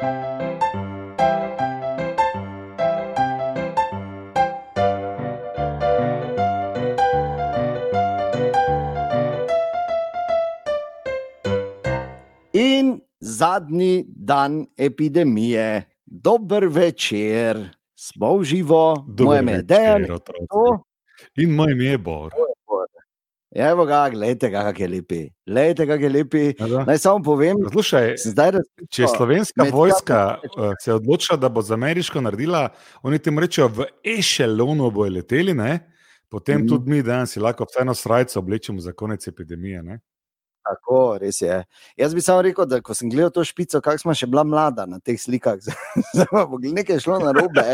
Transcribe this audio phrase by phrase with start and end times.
[0.00, 0.08] In
[13.20, 20.04] zadnji dan epidemije, dober večer, smo v živo, moje ime je Dejan.
[21.36, 22.32] In moj ime je Bor.
[23.50, 25.20] Je, evo ga, gledajte, ga, kako je lepi.
[25.46, 26.44] Glejte, kako je lepi.
[26.60, 26.84] A da?
[26.84, 31.62] Naj samo povem, Slušaj, zdaj razmišljal, če je slovenska vojska eh, se odločila, da bo
[31.62, 32.68] za ameriško naredila,
[33.02, 33.88] oni temu rečejo, v
[34.18, 35.78] ešelonu bojo leteli, ne?
[36.30, 36.68] potem mm.
[36.68, 39.82] tudi mi danes lahko vseeno srajco oblečemo za konec epidemije.
[39.82, 39.98] Ne?
[40.70, 41.56] Tako, res je.
[41.96, 44.84] Jaz bi samo rekel, da ko sem gledal to špico, kako smo še bila mlada
[44.86, 45.58] na teh slikah,
[46.14, 47.64] zdaj pa nekaj šlo na robe,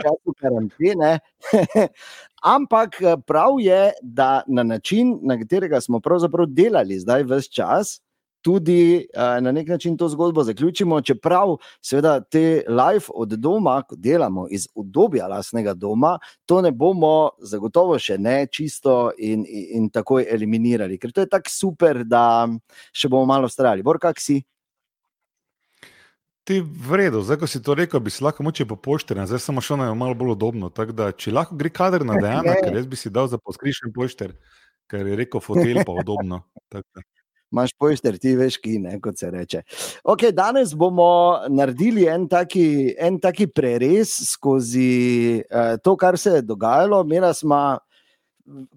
[0.00, 1.12] času karantene.
[2.40, 8.00] Ampak eh, prav je, da na način, na katerega smo pravzaprav delali zdaj vse čas,
[8.40, 11.00] tudi uh, na nek način to zgodbo zaključimo.
[11.00, 17.30] Čeprav, seveda, te live od doma, ko delamo iz obdobja lastnega doma, to ne bomo
[17.38, 22.48] zagotovo še ne čisto in, in, in takoj eliminirali, ker to je tako super, da
[22.92, 23.82] še bomo malo strali.
[23.82, 24.40] Bor, kak si?
[26.48, 29.42] Ti v redu, zdaj ko si to rekel, bi si lahko moče po pošterju, zdaj
[29.44, 30.70] samo šlo na malo bolj udobno.
[30.72, 32.60] Da, če lahko gre kader na dejana, Ne.
[32.64, 34.32] ker jaz bi si dal za poskrišen pošter,
[34.88, 36.42] ker je rekel fotelj pa udobno.
[37.50, 39.62] Imáš pojster, ti veš, ki ne, kot se reče.
[40.06, 46.42] Okay, danes bomo naredili en taki, en taki preres skozi uh, to, kar se je
[46.46, 47.02] dogajalo.
[47.04, 47.80] Mera smo,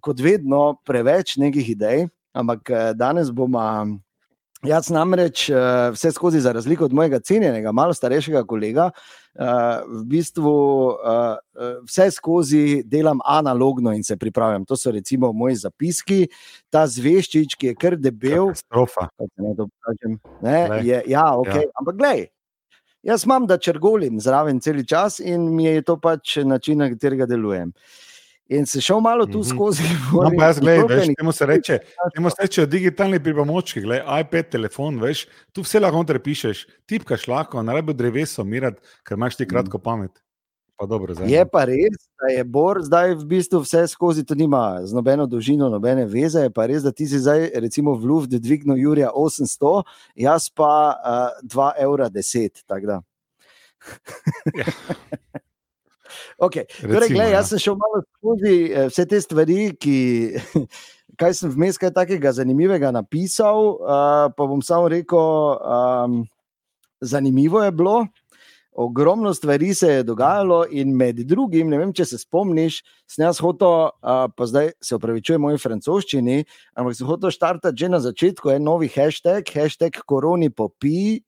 [0.02, 3.62] kot vedno, preveč nekih idej, ampak eh, danes bomo.
[4.64, 5.56] Jaz namreč eh,
[5.92, 8.92] vse skozi, za razliko od mojega cenjenega, malo starejšega kolega,
[9.36, 9.44] eh,
[9.88, 10.54] v bistvu
[10.92, 14.66] eh, vse skozi delam analogno in se pripravljam.
[14.66, 16.28] To so recimo moji zapiski,
[16.70, 18.54] ta zveščič, ki je kar debel.
[20.84, 21.68] Je, ja, okay.
[21.68, 21.76] ja.
[21.80, 22.26] Ampak glej.
[23.04, 27.28] Jaz imam, da črgolim zraven cel čas in mi je to pač način, na katerega
[27.28, 27.74] delujem.
[28.50, 29.48] In se šel malo tu Mhm.
[29.50, 29.84] skozi.
[30.14, 31.80] No, pa jaz Ukropljenih- temu se reče,
[32.16, 37.28] temu se reče digitalni pripomočki, gledaj, iPad, telefon, veš, tu vse lahko noter pišeš, tipkaš
[37.28, 40.12] lahko, ne rabi dreveso mirati, ker imaš ti kratko pamet.
[40.76, 41.30] Pa dobro, zdaj.
[41.30, 45.26] Je pa res, da je Bor zdaj v bistvu vse skozi, to nima z nobeno
[45.26, 46.40] dolžino, nobene veze.
[46.40, 49.84] Je pa res, da ti si zdaj, recimo, v Luft dvignil Jurija 800,
[50.16, 50.98] jaz pa
[51.32, 52.10] uh, 2,10 evra.
[52.68, 53.02] tako da.
[54.56, 54.66] Ja.
[56.44, 56.66] Okay.
[56.82, 57.38] Torej, Recimo, gled, ja.
[57.38, 59.98] jaz sem šel malo skozi eh, vse te stvari, ki,
[61.20, 63.78] kaj sem vmes kaj takega zanimivega napisal.
[63.80, 65.24] Uh, pa bom samo rekel,
[65.64, 66.20] um,
[67.00, 68.04] zanimivo je bilo.
[68.74, 73.38] Ogromno stvari se je dogajalo, in med drugim, ne vem, če se spomniš, sem jaz
[73.44, 76.40] hotel, uh, pa zdaj se upravičujem moji francoščini,
[76.74, 81.22] ampak sem hotel štartati že na začetku en novi hashtag, hashtag koroni popi,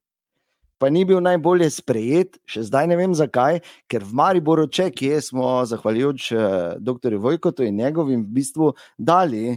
[0.77, 5.21] pa ni bil najbolje sprejet, še zdaj ne vem zakaj, ker v Mariboru, če kje
[5.23, 6.45] smo, zahvaljujoč uh,
[6.83, 7.17] dr.
[7.21, 9.55] Vojkotu in njegovim, v bistvu dali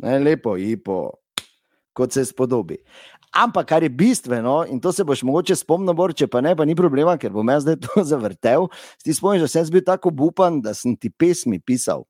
[0.00, 1.02] ne, lepo ipo,
[1.96, 2.80] kot se spodobi.
[3.30, 6.66] Ampak, kar je bistveno, in to se boš mogoče spomnil, Bor, če pa ne, pa
[6.66, 8.66] ni problema, ker bom jaz zdaj to zavrtel.
[9.04, 12.08] Ti spomniš, da sem bil tako upan, da sem ti pesmi pisal.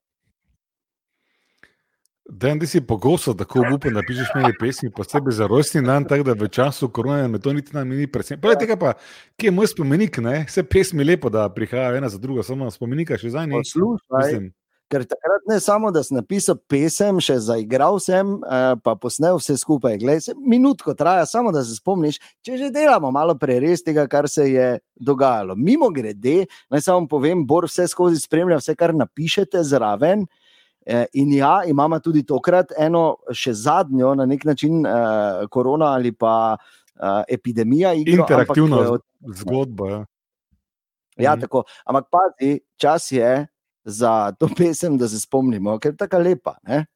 [2.33, 6.29] Dan, ti si pogosto tako upen, da pišeš meni pesmi, posebej za rojstni dan, tako
[6.29, 8.43] da v času korona me to niti nam ni presenetilo.
[8.47, 8.93] Poleg tega pa,
[9.37, 10.45] kje je moj spomenik, ne?
[10.47, 13.65] Vse pesmi lepo, da prihajajo ena za drugo, samo spomenika še za njih.
[13.67, 14.39] Poslušaj,
[14.91, 19.57] ker takrat ne samo, da sem napisal pesem, še zaigral sem, eh, pa posnel vse
[19.59, 19.99] skupaj.
[19.99, 24.29] Glej, se, minutko traja, samo da se spomniš, če že delamo malo preres tega, kar
[24.31, 25.59] se je dogajalo.
[25.59, 30.29] Mimo grede, naj samo povem, Bor vse skozi spremlja, vse, kar napišete zraven.
[30.91, 36.11] Eh, In ja, imamo tudi tokrat eno, še zadnjo, na nek način, eh, korona ali
[36.13, 37.93] pa eh, epidemija.
[37.95, 39.03] Igro, Interaktivno ampak,
[39.37, 39.87] zgodbo.
[39.89, 40.01] Ja.
[41.17, 41.41] Ja, Mhm.
[41.41, 41.63] tako.
[41.87, 43.47] Ampak pazi, čas je
[43.85, 46.57] za to pesem, da se spomnimo, ker je tako lepa.
[46.67, 46.87] Ne?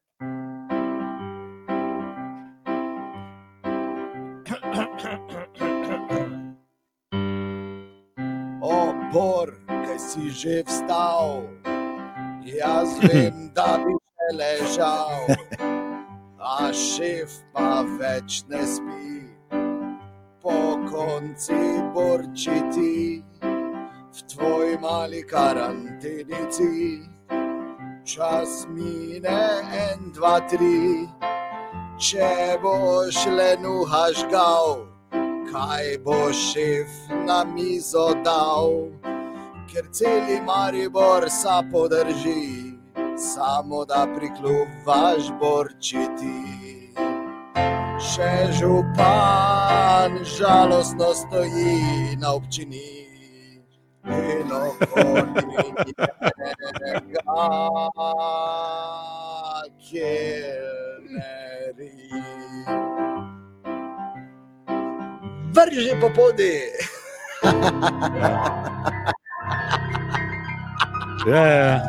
[9.85, 11.47] Kaj si že vstal,
[12.45, 15.25] jaz vem, da bi še ležal,
[16.39, 19.15] a šef pa več ne spi,
[20.43, 21.61] po konci
[21.95, 23.23] borčiti
[24.15, 27.01] v tvoj mali karantenici.
[28.05, 29.41] Čas mine
[29.73, 31.09] en, dva, tri,
[31.97, 34.85] če boš le nuhaš gal,
[35.49, 38.93] kaj bo šef na mizo dal,
[39.71, 42.73] ker celi Maribor sa podrži,
[43.17, 46.65] samo da prikljuvaš borčiti.
[48.15, 53.05] še župan žalostno stoji na občini.
[54.05, 55.93] In okoli
[56.81, 57.23] njega
[59.89, 60.75] kelneri.
[65.55, 66.55] Vrži po podi.
[71.25, 71.81] Ja, ja, ja.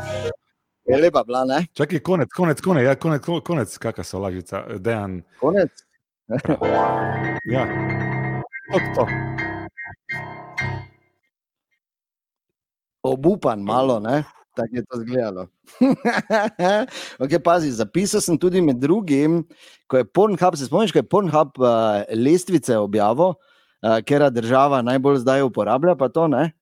[0.88, 1.66] Je lepa bila, ne?
[1.76, 5.20] Čakaj, konec, konec, konec, ja, konec, konec, kakšna so lažica, dejan.
[5.40, 5.70] Konec.
[7.52, 7.66] Ja.
[8.72, 9.04] To, to.
[13.02, 14.24] Obupan, malo, ne?
[14.56, 15.46] Tako je to izgledalo.
[17.22, 19.44] okay, pazi, zapisal sem tudi med drugim,
[19.86, 25.20] ko je Pornhub, se spomniš, ko je Pornhub uh, lestvice objavil, uh, ker država najbolj
[25.28, 26.55] zdaj uporablja, pa to ne.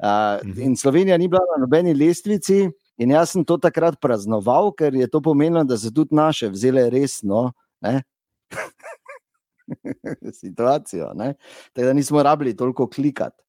[0.00, 0.06] Uh,
[0.42, 0.62] Mhm.
[0.62, 5.06] in Slovenija ni bila na nobeni lestvici, in jaz sem to takrat praznoval, ker je
[5.06, 7.52] to pomenilo, da so tudi naše vzele resno
[7.82, 8.02] ne?
[10.34, 11.12] situacijo.
[11.14, 11.34] Ne?
[11.72, 13.42] Tako da nismo rabili toliko klikati.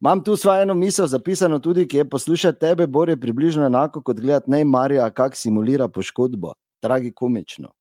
[0.00, 4.02] Imam tu svojo eno misel zapisano tudi, ki je poslušati tebe, Bor je približno enako
[4.02, 6.52] kot gledati Neymarja, kako simulira poškodbo.
[6.82, 7.72] Dragi komično.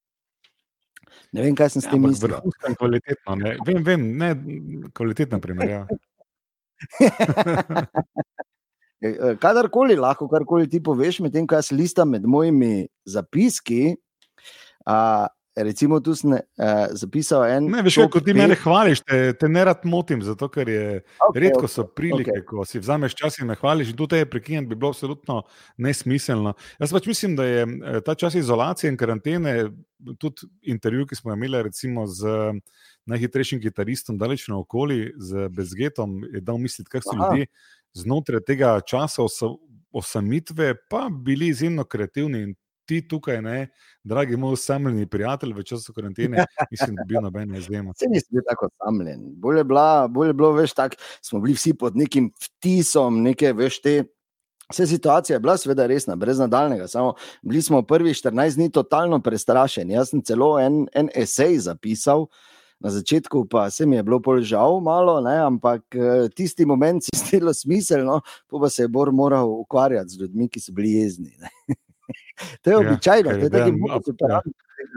[1.31, 2.30] Ne vem, kaj sem s Ja, tem mislil.
[2.30, 3.36] vrhunsko in kvalitetno.
[3.36, 3.58] Ne?
[3.66, 4.36] Vem, vem, ne
[4.94, 5.88] kvalitetna primerjava.
[9.03, 13.97] Eh, Kadarkoli lahko, karkoli ti poveš, medtem ko jaz listam med mojimi zapiski.
[14.88, 16.39] A, recimo, tu sem uh,
[16.97, 17.68] zapisal en.
[17.71, 20.85] Ne, veš, top ko ti mene hvališ, te, te ne rad motim, zato ker je
[21.27, 22.45] Okej, redko so prilike, okay.
[22.47, 25.41] ko si vzameš čas in me hvališ, in tudi te prekinjati bi bilo absolutno
[25.83, 26.56] nesmiselno.
[26.81, 29.57] Jaz pač mislim, da je eh, ta čas izolacije in karantene,
[30.19, 32.56] tudi intervju, ki smo imeli recimo z
[33.05, 37.29] najhitrejšim kitaristom, daleč naokoli, z Bezgetom, je dal misliti, kaj so Aha.
[37.31, 37.47] ljudje
[37.94, 39.57] znotraj tega časa osa-
[39.91, 42.41] osamitve, pa bili izjemno kreativni.
[42.41, 42.55] In
[42.85, 43.67] ti tukaj, ne,
[44.03, 47.94] dragi moj osamljeni prijatelj, v času karantene, mislim, da bi bil noben izjema.
[47.95, 49.21] Se nisem bil tako osamljen.
[49.39, 53.53] Bolje je, bila, bolje je bilo, veš, tako smo bili vsi pod nekim vtisom, neke,
[53.53, 54.03] veš, te.
[54.71, 56.88] Vse situacija je bila seveda resna, brez nadaljnega.
[56.88, 59.94] Samo bili smo prvih 14 dni totalno prestrašeni.
[59.94, 62.25] Jaz sem celo en, en esej zapisal,
[62.83, 67.03] na začetku pa se mi je bilo pol žal, malo, ne, ampak eh, tisti moment
[67.03, 68.21] se je zdelo smiselno,
[68.51, 71.31] pa, se je Bor moral ukvarjati z ljudmi, ki so bili jezni.
[71.39, 71.50] Ne.
[72.62, 74.41] to je Ja, običajno, ker to je ja.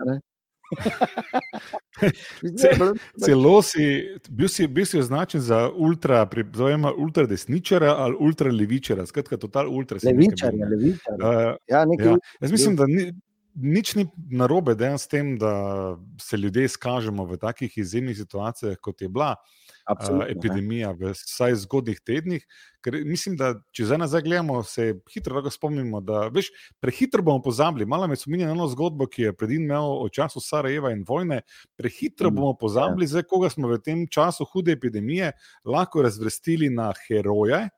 [0.03, 0.19] da
[2.43, 2.95] je bilo-
[3.25, 9.07] Celo si bil, si bil si označen za ultra, zovemo ultra desničara ali ultra levičara,
[9.07, 9.99] skratka, total ultra.
[10.03, 11.15] Levičar, levičar.
[11.15, 12.19] Uh, Ja, nekaj ja.
[12.41, 13.13] Jaz mislim, da ni,
[13.57, 19.03] nič ni narobe dejansko s tem, da se ljudje izkažemo v takih izjemnih situacijah, kot
[19.03, 20.33] je bila uh, absolutno, ne.
[20.33, 22.47] epidemija, v vsaj zgodnih tednih.
[22.85, 26.51] Ker mislim, da če zdaj nazaj gledamo, se hitro lahko spomnimo, da veš,
[26.81, 27.87] prehitro bomo pozabili.
[27.87, 31.41] Malo me spominja na eno zgodbo, ki je predin imel o času Sarajeva in vojne.
[31.77, 35.33] Prehitro Mm, bomo pozabili, zdaj, koga smo v tem času hude epidemije
[35.65, 37.69] lahko razvrstili na heroje,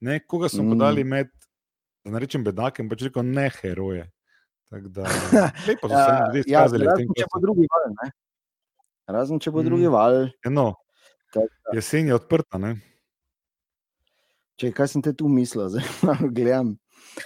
[0.00, 0.70] ne, koga smo Mm.
[0.70, 1.28] podali med,
[2.04, 4.10] da ne rečem bedakem, pač rekel ne heroje.
[4.70, 5.02] Tako da,
[5.68, 7.86] lepo so se Ja, ljudje ja, izkazali v tem razen če bo drugi val.
[7.92, 8.10] Ne?
[9.08, 9.64] Razen če bo Mm.
[9.64, 10.14] drugi val.
[10.44, 10.66] Eno,
[11.32, 12.76] Tako da- jesen je odprta, ne?
[14.56, 16.74] Če kaj sem te tu mislil, zdaj malo gledam.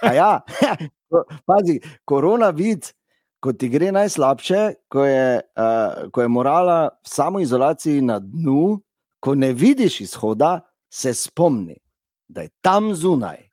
[0.01, 0.29] A ja,
[1.47, 2.93] pazi, koronavirus,
[3.39, 8.79] ko ti gre najslabše, ko je, uh, ko je morala v samoizolaciji na dnu,
[9.19, 11.75] ko ne vidiš izhoda, se spomni,
[12.27, 13.43] da je tam zunaj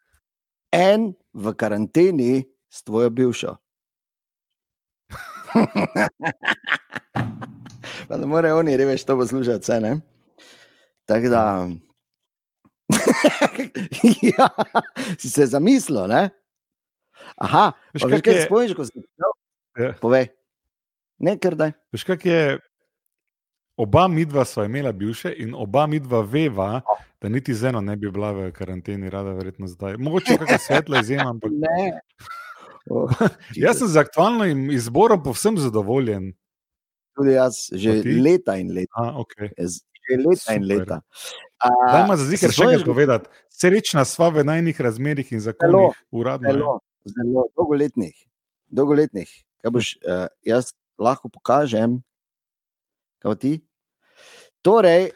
[0.72, 2.40] en v karanteni
[2.70, 3.52] s tvojo bivšo.
[8.08, 10.00] pa ne more oni, reveš, to poslušati, vse ne.
[11.04, 11.68] Tako da.
[14.38, 14.48] ja,
[15.18, 16.30] si se zamislil, ne?
[17.36, 19.32] Aha, Veš, kak kaj je- spomniš, ko si prišel?
[19.78, 19.92] Ja.
[20.00, 20.28] Povej.
[21.18, 21.70] Ne, ker da.
[21.92, 22.58] Veš, kak je.
[23.80, 26.82] Oba midva sva imela bivše in oba midva veva,
[27.22, 29.96] da niti z eno ne bi bila v karanteni, rada verjetno zdaj.
[29.96, 32.00] Mogoče kakšna svetla izjema, ampak Ne.
[33.56, 36.32] Jaz sem z aktualnim izborom povsem zadovoljen.
[37.12, 38.88] tudi jaz že leta in leta.
[38.94, 39.52] A, okay.
[39.54, 40.78] Že leta in Super.
[40.78, 40.96] leta.
[41.60, 43.26] Daj ima za zikr še spomniš, povedati.
[43.48, 46.48] Srečna sva v najnih razmerih in zakonih, uradno.
[46.48, 46.54] je.
[46.54, 46.72] Zelo,
[47.04, 48.16] zelo dolgoletnih.
[48.66, 49.28] dolgoletnih.
[49.60, 52.00] Kaj boš, uh, jaz lahko pokažem,
[53.20, 53.52] kaj ti?
[54.60, 55.12] Torej,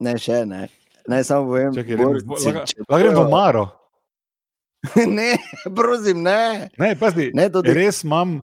[0.00, 0.66] ne še ne.
[1.06, 3.64] Ne samo povem, Bor, grem- če- lahko- grem v Maro.
[5.06, 5.36] ne,
[5.76, 6.70] prosim, ne.
[6.78, 8.40] Ne, pazi, ne res imam.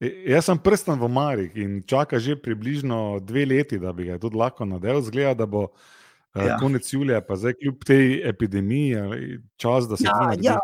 [0.00, 4.18] e, Jaz sem prsten v Marih in čaka že približno dve leti, da bi ga
[4.18, 5.00] tudi lahko nadel.
[5.02, 5.68] Zgleda, da bo
[6.36, 6.44] Ja.
[6.44, 6.56] ja.
[6.60, 10.46] konec julija, pa zdaj kljub tej epidemiji, ali čas, da se Ja, to naredi.
[10.46, 10.58] ja.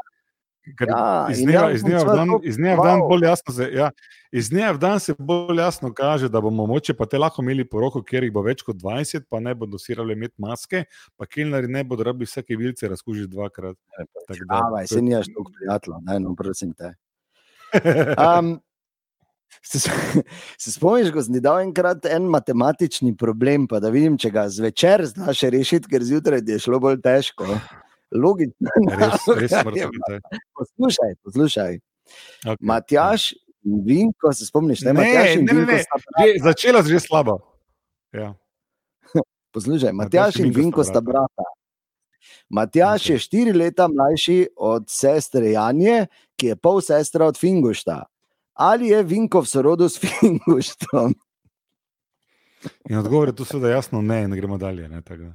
[0.63, 3.89] Ja, iz dneva, iz dneva dan, iz dneva v dan bolj jasno se, ja,
[4.31, 7.67] iz dneva v dan se bolj jasno kaže, da bomo moče pa te lahko imeli
[7.67, 10.85] poroko, kjer jih bo več kot 20, pa ne bodo sirali imeti maske,
[11.19, 16.21] pa kelnari ne bodo rabili vsake vilce razkužiti da- Avaj, se nimaš toliko prijateljev, daj
[16.21, 16.95] no, prosim te.
[18.23, 18.61] Um,
[19.63, 19.79] se,
[20.59, 24.47] se spomniš, ko sem ti dal enkrat en matematični problem, pa da vidim, če ga
[24.53, 27.49] zvečer znaš rešiti, ker zjutraj je šlo bolj težko.
[28.15, 28.69] Logično.
[29.01, 30.15] Res, res naloga smrtno.
[30.15, 30.21] je.
[30.21, 30.21] zdaj.
[30.59, 31.79] Poslušaj, poslušaj.
[32.45, 32.57] Okay.
[32.61, 33.33] Matjaš
[33.65, 34.93] in Vinko, se spomniš, ne?
[34.93, 35.79] Ne, Matjaž in ne, ne, ne.
[36.19, 37.39] Že, začela si že slabo.
[38.13, 38.35] Ja.
[39.55, 41.49] Poslušaj, Matjaž Matjaš in in Vinko sta sta brata.
[42.53, 43.15] Matjaš Okej.
[43.15, 48.05] je štiri leta mlajši od sestre Janje, ki je pol sestra od Fingušta.
[48.55, 51.15] Ali je Vinko v sorodu s Finguštom?
[52.91, 54.89] In odgovor je tu seveda jasno, ne, in gremo dalje.
[54.89, 55.33] Ne, tako.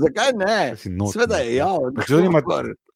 [0.00, 0.76] Zakaj ne?
[1.08, 1.92] Sveda je javno.
[1.96, 2.42] Pa nima-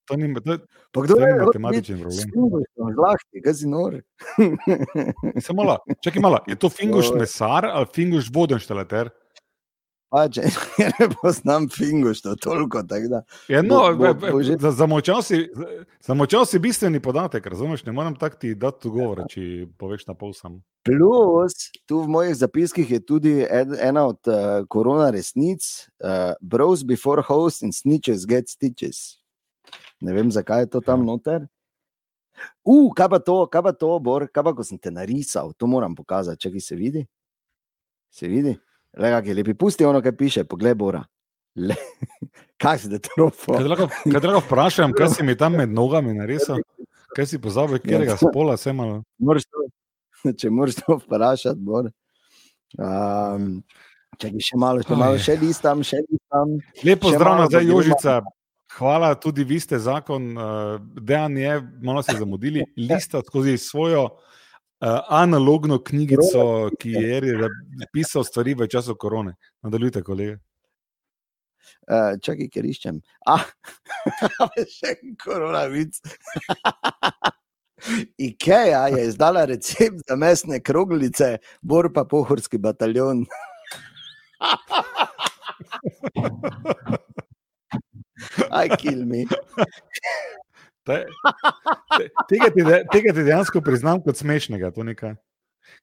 [0.05, 0.59] To ni, to,
[0.93, 2.29] Pa kdo je matematičen problem.
[2.29, 2.93] Finguštom?
[2.93, 3.93] Zlahti, kaj si nor.
[5.41, 9.09] Samo malo, čakaj malo, je to finguš mesar ali finguš vodenštalater?
[10.11, 10.37] Pač,
[10.79, 12.83] ne poznam Fingušta toliko.
[12.83, 13.23] tako da.
[13.49, 17.85] Ja, no, Bo- bo- bo, že- za, zamočal, si, za- zamočal si bistveni podatek, razumeš?
[17.85, 20.63] Ne morem tako ti dati odgovora, če poveš na pol sam.
[20.85, 21.55] Plus,
[21.87, 25.65] tu v mojih zapiskih je tudi ed, ena od uh, korona resnic,
[25.99, 29.19] uh, Bros before host in snitches get stitches.
[30.01, 31.07] Ne vem, zakaj je to tam Ja.
[31.07, 31.49] noter.
[32.63, 35.67] Uh, kaj pa to, kaj pa to, Bor, kaj pa ko sem te narisal, to
[35.67, 37.07] moram pokazati, če se vidi.
[38.11, 38.55] Se vidi?
[38.97, 41.03] Le, kak je lepi, pusti ono, kaj piše, poglej, Bora.
[41.55, 41.75] Le,
[42.63, 43.55] kaj si trofo?
[43.55, 46.63] Kaj te lahko, kaj te lahko vprašam, kaj si mi tam med nogami narisal?
[47.15, 49.03] Kaj si pozabil, katerega spola sem malo?
[49.19, 49.67] Moraš to,
[50.41, 51.91] če moraš to vprašati, Bor.
[52.75, 53.59] Um,
[54.19, 56.57] če bi še malo, še malo, še listam, še listam.
[56.87, 57.83] Lepo zdrav malo nazaj, gremo.
[57.83, 58.19] Jožica.
[58.75, 64.34] Hvala, tudi vi ste zakon, uh, dejan je, malo ste zamudili, lista skozi svojo uh,
[65.09, 67.49] analogno knjigico, ki je
[67.93, 69.35] pisal stvari v času korone.
[69.63, 70.39] Nadaljujte, kolega.
[71.85, 73.01] Uh, čakaj, ker iščem.
[73.29, 73.45] Ah,
[74.77, 76.01] še en koronavic.
[78.29, 83.27] Ikea je izdala recept za mesne kroglice, bor pa pohorski bataljon.
[88.51, 89.25] Aj, kill me.
[90.85, 91.05] Te,
[91.97, 94.71] te, tega, ti, de- tega ti dejansko priznam kot smešnega.
[94.75, 95.15] to nekaj.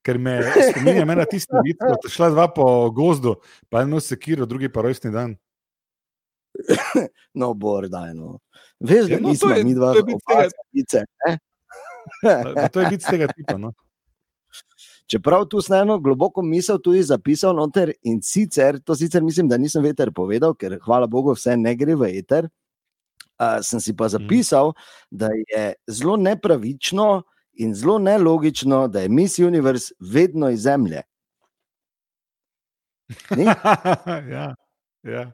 [0.05, 0.36] Ker me
[0.72, 3.36] spominja na tisti vid, ko sta šla dva po gozdu,
[3.70, 5.34] pa eno sekiro, drugi pa rojstni dan.
[7.34, 8.39] No, bor, daj no.
[8.79, 11.05] Veš, da Ja, no, nismo je- mi dva bit tega- opacice.
[12.55, 13.58] Pa To je vid tega tipa.
[13.58, 13.74] No.
[15.08, 19.58] Čeprav tu sem eno globoko misel tudi zapisal noter in sicer, to sicer mislim, da
[19.58, 22.50] nisem veter povedal, ker hvala Bogu vse ne gre v eter.
[23.42, 24.74] Uh, sem si pa zapisal,
[25.10, 31.02] da je zelo nepravično in zelo nelogično, da je Miss Universe vedno iz Zemlje.
[34.32, 34.56] Ja,
[35.04, 35.32] ja.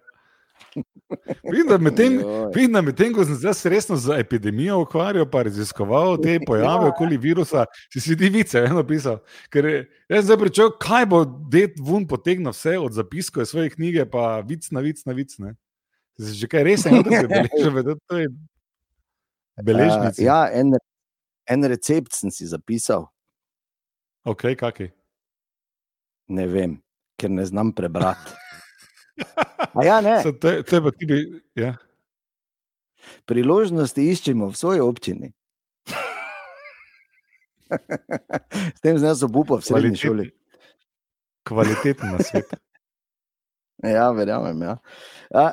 [1.51, 2.17] Vidim, da medtem,
[2.55, 6.85] vidim, da medtem, ko sem se zdaj resno z epidemijo ukvarjal, pa raziskoval te pojave
[6.85, 6.89] Ja.
[6.89, 9.19] okoli virusa, si si ti vice eno pisal.
[9.49, 14.05] Ker jaz zdaj pričakoval, kaj bo Det Vun potegnil vse od zapiskov iz svoje knjige,
[14.05, 15.37] pa vic na vic na vic.
[15.37, 15.55] Ne?
[16.17, 18.27] Si že kaj res eno, da se beleže, da to je
[19.63, 20.17] beležnica.
[20.17, 20.73] Uh, ja, en,
[21.45, 23.05] en recept sem si zapisal,
[24.27, 24.89] Ok, kaki.
[26.27, 26.81] ne vem,
[27.15, 28.33] ker ne znam prebrati.
[29.73, 31.21] A ja, ne, So, to je pa ti bi.
[31.55, 31.77] Ja.
[33.25, 35.31] priložnosti iščemo v svoji občini.
[38.77, 40.27] S tem sem jaz obupal v srednji šoli.
[41.47, 42.51] Kvaliteten na svet.
[43.83, 44.61] Ja, verjamem.
[44.61, 44.77] Ja.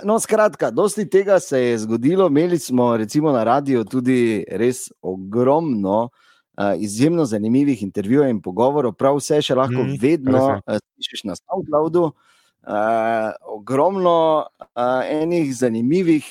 [0.05, 2.27] No, skratka, dosti tega se je zgodilo.
[2.27, 6.09] Imeli smo recimo na radiju tudi res ogromno.
[6.79, 12.13] Izjemno zanimivih intervjujev in pogovorov, prav vse še lahko mm, vedno slišiš na SoundCloudu.
[12.65, 16.25] Uh, ogromno uh, enih zanimivih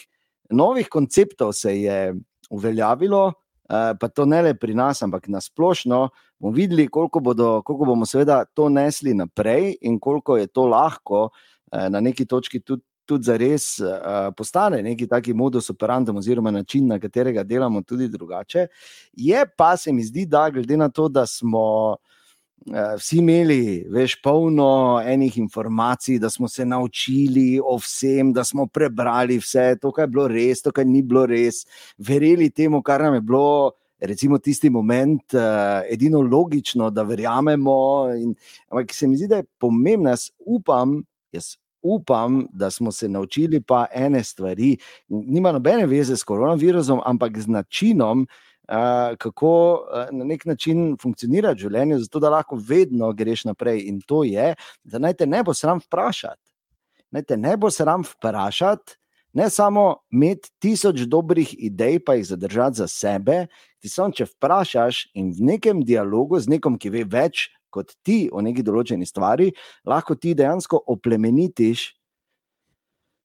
[0.49, 2.15] novih konceptov se je
[2.49, 6.07] uveljavilo, uh, pa to ne le pri nas, ampak na splošno.
[6.39, 11.27] Bomo videli, koliko, bodo, koliko bomo seveda to nesli naprej in koliko je to lahko
[11.27, 11.52] uh,
[11.89, 12.83] na neki točki tudi.
[13.05, 18.07] Tudi za res uh, postane neki taki modus operandi, oziroma način, na katerega delamo, tudi
[18.07, 18.67] drugače.
[19.13, 21.97] Je pa se mi zdi, da glede na to, da smo uh,
[22.95, 29.37] vsi imeli, veš, polno enih informacij, da smo se naučili o vsem, da smo prebrali
[29.37, 31.65] vse, to, kar je bilo res, to, kar ni bilo res,
[31.97, 33.71] verjeli temu, kar nam je bilo.
[34.03, 37.75] Recimo tisti moment, uh, edino logično, da verjamemo.
[38.19, 38.33] In,
[38.71, 41.01] ampak se mi zdi, da je pomembno, jaz upam,
[41.31, 44.77] jaz upam, da smo se naučili pa ene stvari.
[45.07, 48.27] Nima nobene veze s koronavirusom, ampak z načinom,
[48.67, 53.85] uh, kako uh, na nek način funkcionira življenje, zato da lahko vedno greš naprej.
[53.87, 56.41] In to je, da naj te ne bo sram vprašati.
[57.11, 58.97] Naj te ne bo sram vprašati,
[59.33, 63.45] ne samo imeti tisoč dobrih idej, pa jih zadržati za sebe.
[63.81, 68.27] Ti samo, če vprašaš in v nekem dialogu z nekom, ki ve več kot ti
[68.31, 69.49] o neki določeni stvari,
[69.89, 71.89] lahko ti dejansko oplemenitiš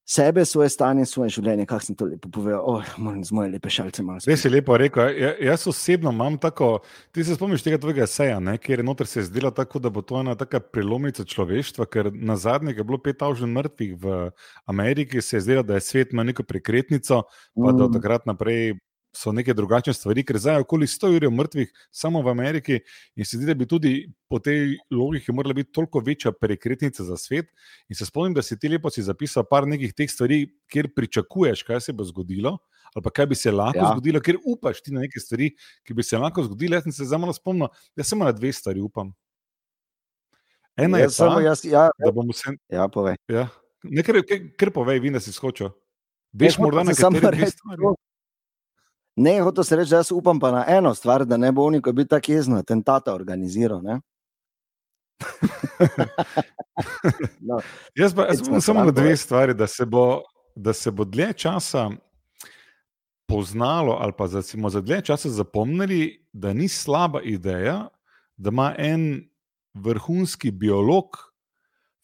[0.08, 1.66] sebe, svoje stanje, svoje življenje.
[1.68, 4.32] Kaj sem to lepo povedal, oh, moram z moje lepe šalice malo spet.
[4.32, 5.10] Res je lepo rekel.
[5.12, 6.78] Ja, jaz osebno imam tako,
[7.12, 10.02] ti se spomniš tega tvojega seja, ne, kjer je noter se zdela tako, da bo
[10.02, 14.18] to ena taka prelomnica človeštva, ker na zadnje je bilo pet avžen mrtvih v
[14.70, 17.76] Ameriki, se je zdelo, da je svet ima neko prekretnico, pa mm.
[17.76, 18.78] da od takrat naprej
[19.16, 22.78] so neke drugačne stvari, ker zdaj je okoli 100 ur mrtvih samo v Ameriki
[23.16, 23.92] in se zdi, da bi tudi
[24.28, 27.48] po tej logiki morala biti toliko večja prekretnica za svet.
[27.88, 31.62] In se spomnim, da si ti lepo si zapisal par nekih teh stvari, kjer pričakuješ,
[31.62, 32.58] kaj se bo zgodilo.
[32.94, 33.92] Ali pa kaj bi se lahko ja.
[33.92, 35.50] zgodilo, ker upaš ti na neke stvari,
[35.84, 36.78] ki bi se lahko zgodile.
[36.78, 39.12] Jaz sem se zdaj malo spomnil, da samo na dve stvari upam.
[40.78, 42.54] Ena je samo, jaz, ja, da bomo se.
[42.70, 43.16] Ja, povej.
[43.28, 43.48] Ja.
[43.82, 44.22] Nekaj,
[44.58, 45.72] kar povej, vi, da si skočil.
[46.32, 47.98] Veš, morda na katerih stvareh.
[49.20, 51.80] Ne, hoče se reči, da jaz upam pa na eno stvar, da ne bo oni,
[51.82, 53.82] ko bi tako jezno atentata organiziral.
[57.48, 57.58] no,
[57.94, 60.22] jaz pa jaz samo na dve stvari, da se, bo,
[60.54, 61.90] da se bo dlje časa
[63.26, 67.88] poznalo, ali pa da smo za dlje časa zapomnili, da ni slaba ideja,
[68.36, 69.28] da ima en
[69.74, 71.04] vrhunski biolog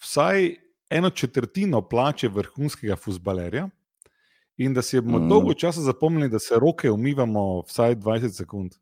[0.03, 0.57] vsaj
[0.91, 3.69] eno četrtino plače vrhunskega futbalerja
[4.57, 5.29] in da si bomo mm.
[5.29, 8.75] dolgo časa zapomnili, da se roke umivamo vsaj 20 sekund.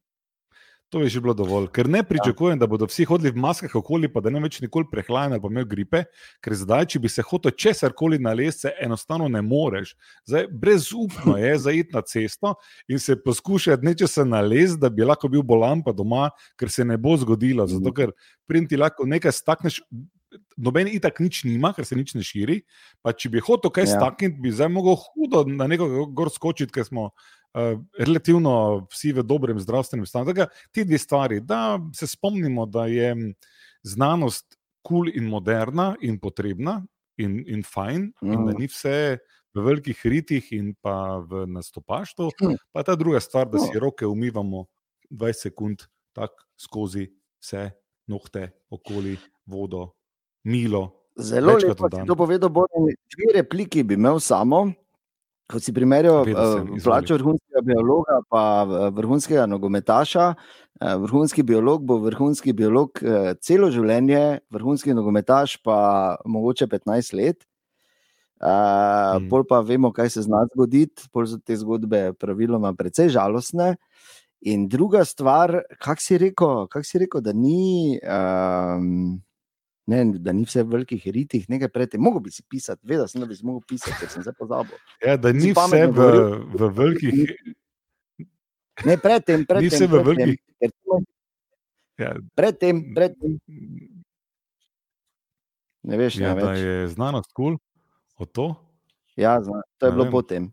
[0.93, 4.11] To je že bilo dovolj, ker ne pričakujem, da bodo vsi hodili v maskah okoli,
[4.13, 6.03] pa da ne več nikoli prehlajeni ali pa imeli gripe,
[6.45, 9.95] ker zdaj, če bi se hotel česar koli na lesce, enostavno ne moreš.
[10.29, 12.53] Zdaj, brezupno je zaiti na cesto
[12.93, 16.29] in se poskušati nečesa na les, da bi lahko bil bolan pa doma,
[16.61, 17.65] ker se ne bo zgodilo.
[17.67, 17.97] Zato, mhm.
[17.97, 18.13] ker
[18.45, 19.81] printi lahko nekaj stakneš,
[20.57, 22.61] noben itak nič nima, ker se nič ne širi.
[23.05, 23.99] Pa če bi hotel kaj ja.
[23.99, 28.55] stakniti, bi zdaj mogel hudo na nekoga gor skočiti, ker smo uh, relativno
[28.93, 30.33] vsi v dobrem zdravstvenem stanju.
[30.33, 33.15] Tako ti dve stvari, da se spomnimo, da je
[33.83, 36.81] znanost kul cool in moderna in potrebna
[37.19, 38.33] in, in fajn, mm.
[38.33, 38.59] in da mm.
[38.59, 38.99] ni vse.
[39.53, 42.55] V velikih ritih in pa v nastopaštvu, hm.
[42.73, 44.63] pa ta druga stvar, da si roke umivamo
[45.13, 45.85] 20 sekund,
[46.17, 47.05] tako skozi
[47.37, 47.67] vse
[48.09, 49.93] nohte, okoli vodo,
[50.45, 50.91] milo.
[51.17, 52.49] Zelo lepo, da si to povedal.
[52.49, 54.73] Dve repliki bi imel samo.
[55.51, 56.35] Ko si primerjal eh,
[56.85, 60.35] plačo vrhunskega biologa in vrhunskega nogometaša,
[60.81, 67.45] eh, vrhunski biolog bo vrhunski biolog eh, celo življenje, vrhunski nogometaš pa mogoče 15 let.
[68.43, 69.29] Uh, mm.
[69.31, 73.77] Pol pa vemo, kaj se zna zgoditi, pol so te zgodbe praviloma precej žalostne.
[74.51, 78.01] In druga stvar, kak si rekel, kak si rekel da ni.
[78.03, 79.21] Um,
[79.87, 82.03] Ne, da ni vse v velikih ritih, nekaj predtem.
[82.03, 84.79] Mogoče bi si pisal, vedel sem, da bi si lahko pisal, ker sem se pozabil.
[85.03, 86.07] Ja, da ni vse v,
[86.55, 87.33] v velikih.
[88.87, 89.67] Ne, predtem, predtem.
[89.67, 90.39] Ni vse v velikih.
[91.99, 92.15] Ja.
[92.39, 93.37] Predtem, predtem.
[95.83, 98.47] Ne veš, ja, ne da je znanost kul, cool, o to.
[99.19, 100.13] Ja, zna, to je ne bilo vem.
[100.13, 100.53] potem.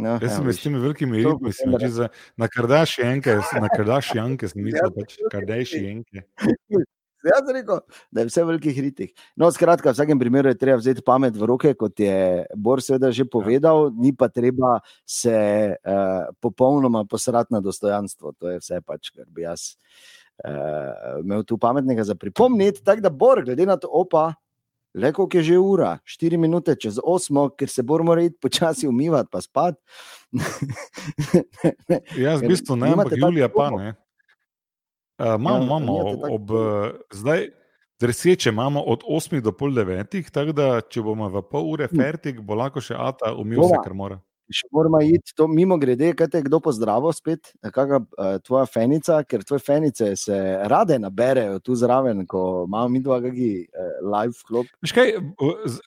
[0.00, 2.08] No, jaz sem ja, s temi velikimi ritmi, mislim, za,
[2.40, 6.24] na Kardashianke, na Kardashianke sem mislil, ja, pač Kardashianke.
[7.24, 7.80] Jaz rekel,
[8.12, 9.12] da je vse v velikih ritih.
[9.40, 13.08] No, skratka, v vsakem primeru je treba vzeti pamet v roke, kot je Bor seveda
[13.14, 15.32] že povedal, ni pa treba se
[15.72, 18.36] uh, popolnoma posrati na dostojanstvo.
[18.36, 19.72] To je vse, pač, kar bi jaz
[20.44, 22.84] uh, imel tu pametnega za pripomniti.
[22.84, 24.34] Tako da, Bor, glede na to, opa,
[24.94, 29.32] le koliko je že ura, 4 minute čez 8, ker se moramo reči počasi umivati,
[29.32, 29.80] pa spati.
[32.24, 33.94] Jaz v bistvu ne, ampak Julija pa ne.
[35.18, 35.96] Imamo, uh, imamo
[36.30, 36.50] ob,
[37.12, 37.48] zdaj,
[38.00, 42.00] dreseče imamo od 8 do pol 9, tako da če bomo v pol ure hm.
[42.00, 44.18] fertig, bo lahko še Ata umil vse, kar mora.
[44.52, 49.22] Še moramo iti to mimo grede, kaj te kdo pozdravil spet, kakšna uh, tvoja fenica,
[49.24, 50.36] ker tvoje fenice se
[50.68, 54.68] rade naberejo tu zraven, ko imamo mi dva gagi uh, live klop.
[54.84, 55.14] Kaj,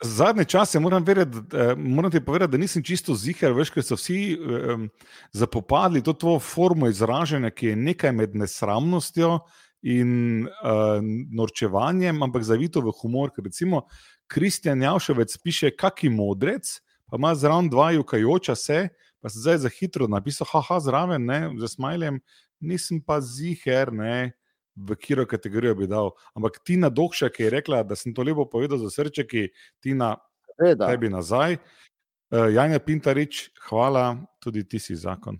[0.01, 3.99] zadnje čase moram, verjeti, uh, moram ti povedati, da nisem čisto zihar, veš, ker so
[3.99, 4.89] vsi um,
[5.37, 9.37] zapopadli to tvojo formo izražanja, ki je nekaj med nesramnostjo
[9.85, 10.97] in uh,
[11.29, 13.29] norčevanjem, ampak zavito v humor.
[13.35, 13.85] Ker recimo
[14.25, 18.89] Kristjan Javševec piše, kaki modrec pa ima zraven dva jukajoča se,
[19.19, 22.19] pa se zdaj za hitro napisal, haha, zraven, ne, za smajljem,
[22.59, 24.33] nisem pa ziger, ne,
[24.75, 26.11] v kiro kategorijo bi dal.
[26.35, 29.47] Ampak ti na dohša, ki je rekla, da sem to lepo povedal za srce, ki
[29.81, 30.15] ti na
[30.57, 31.57] tebi nazaj.
[32.27, 35.39] Uh, Janja Pintarič, hvala, tudi ti si zakon.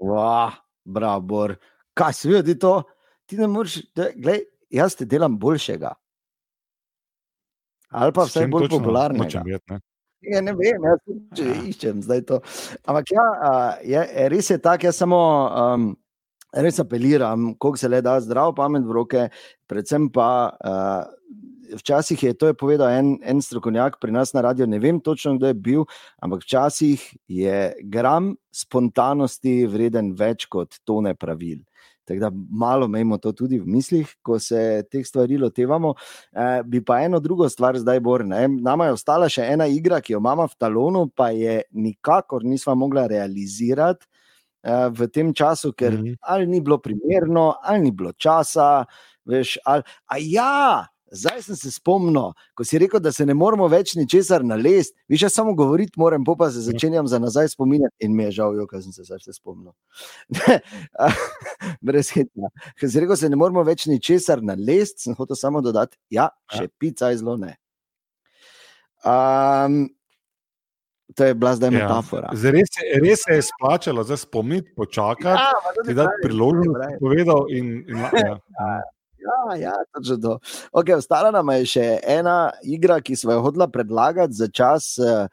[0.00, 0.56] Wow.
[0.84, 1.48] Bravo,
[1.94, 2.82] kaj si videl, to?
[3.26, 5.92] Ti ne moreš, gledaj, jaz te delam boljšega.
[7.92, 9.28] Ali pa vse bolj popularno.
[10.22, 11.00] Ja, ne vem, jaz
[11.34, 11.56] če ja.
[11.70, 12.38] iščem zdaj to.
[12.86, 13.26] Ampak ja,
[13.82, 15.88] je, res je tako, jaz samo um,
[16.54, 19.26] res apeliram, koliko se le da zdrav pamet v roke,
[19.70, 20.30] predvsem pa.
[20.60, 21.18] Uh,
[21.72, 25.38] Včasih je to je povedal en, en strokovnjak pri nas na radiju, ne vem točno,
[25.38, 25.86] kdo je bil,
[26.20, 27.00] ampak včasih
[27.32, 31.62] je gram spontanosti vreden več kot tone pravil.
[32.04, 35.94] Tako da malo imamo to tudi v mislih, ko se teh stvari lotevamo.
[36.32, 38.26] E, bi pa eno drugo stvar zdaj bolj.
[38.48, 42.74] Nama je ostala še ena igra, ki jo imamo v talonu, pa je nikakor nismo
[42.74, 44.06] mogli realizirati
[44.62, 46.16] e, v tem času, ker mm -hmm.
[46.20, 48.84] ali ni bilo primerno, ali ni bilo časa.
[49.24, 53.66] Veš, ali, a ja, Zdaj sem se spomnil, ko si rekel, da se ne moramo
[53.68, 58.24] več ničesar nalesti, više samo govoriti, moram pa se začenjam za nazaj spominjati in mi
[58.24, 59.72] je žal, jo, ker sem se zdaj spomnil.
[61.86, 62.48] Brez hitna.
[62.80, 66.30] Ker si rekel, da se ne moramo več ničesar nalesti, sem hotel samo dodati, ja,
[66.52, 67.56] še pica je zelo ne.
[69.04, 69.84] Um,
[71.12, 71.82] To je bila zdaj ja.
[71.82, 72.30] metafora.
[72.32, 72.70] Res,
[73.04, 77.44] res se je splačalo, zdaj spomniti, počakati, ja, da ti priložnost povedal.
[77.52, 78.38] In, in, ja.
[79.22, 79.56] Ja.
[79.56, 80.38] Ja, točno to.
[80.72, 85.26] Okay, ostala nam je še ena igra, ki smo jo hodili predlagati za čas uh,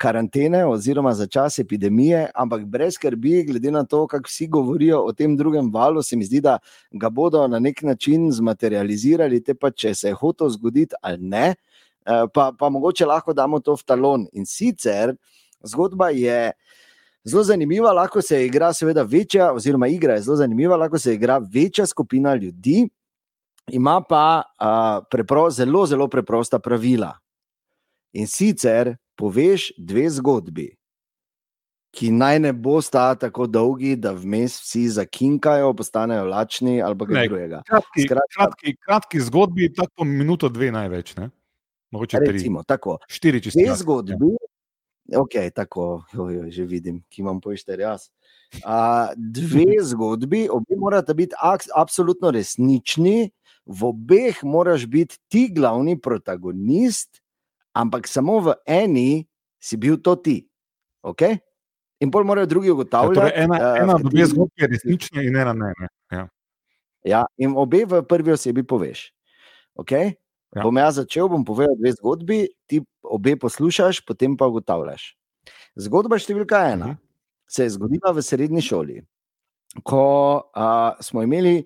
[0.00, 5.12] karantene oziroma za čas epidemije, ampak brez skrbi, glede na to, kako vsi govorijo o
[5.12, 6.58] tem drugem valu, se mi zdi, da
[6.90, 11.54] ga bodo na nek način zmaterializirali, te pa če se je hotel zgoditi ali ne,
[12.08, 14.26] uh, pa, pa mogoče lahko damo to v talon.
[14.32, 15.14] In sicer
[15.64, 16.52] zgodba je.
[17.24, 21.36] Zelo zanimiva, lahko se igra, seveda, večja, oziroma igra je zelo zanimiva, lahko se igra
[21.38, 22.86] večja skupina ljudi,
[23.68, 27.14] ima pa uh, prepro, zelo, zelo preprosta pravila.
[28.12, 30.68] In sicer poveš dve zgodbi,
[31.94, 37.62] ki naj ne bosta tako dolgi, da vmes vsi zakinkajo, postanejo lačni ali kaj drugega.
[37.66, 41.16] Kratki, Skratka, kratki, kratki zgodbi, tako minuto, dve največ.
[41.16, 41.30] Ne?
[41.90, 42.98] Mogoče recimo, tako.
[43.10, 43.54] Štiri, če.
[43.54, 44.14] Dve zgodbi.
[44.14, 44.46] Ja.
[45.18, 48.06] Ok, tako, jo, že vidim, ki imam pošter jaz.
[48.62, 51.34] Uh, dve zgodbi, obi morata biti
[51.74, 53.30] absolutno resnični,
[53.70, 57.22] v obeh moraš biti ti glavni protagonist,
[57.72, 59.10] ampak samo v eni
[59.62, 60.42] si bil to ti.
[61.06, 61.38] Okay?
[62.02, 63.14] In pol morajo drugi ugotavljati.
[63.14, 65.70] Ja, torej ena uh, ena dve zgodbe je resnična in ena ne.
[65.78, 65.88] ne.
[66.10, 66.24] Ja.
[67.04, 69.12] ja, in obe v prvi osebi poveš.
[69.78, 70.16] Okay?
[70.56, 70.64] Ja.
[70.66, 75.14] Bom jaz začel, bom povedal dve zgodbi, ti obe poslušaš, potem pa ugotavljaš.
[75.78, 76.98] Zgodba številka ena uh mhm.
[76.98, 77.06] -huh.
[77.46, 79.02] se je zgodila v srednji šoli,
[79.84, 80.02] ko
[80.56, 81.62] uh, smo imeli.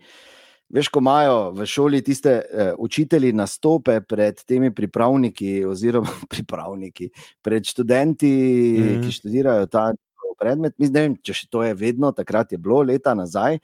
[0.75, 7.11] Veš, ko imajo v šoli tiste uh, učitelji nastope pred temi pripravniki, oziroma pripravniki,
[7.43, 8.33] pred študenti,
[8.79, 9.05] mm -hmm.
[9.05, 9.93] ki študirajo ta
[10.39, 10.75] predmet.
[10.79, 13.59] Mislim, vem, če še to je vedno, takrat je bilo leta nazaj.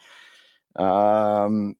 [0.78, 1.74] Um,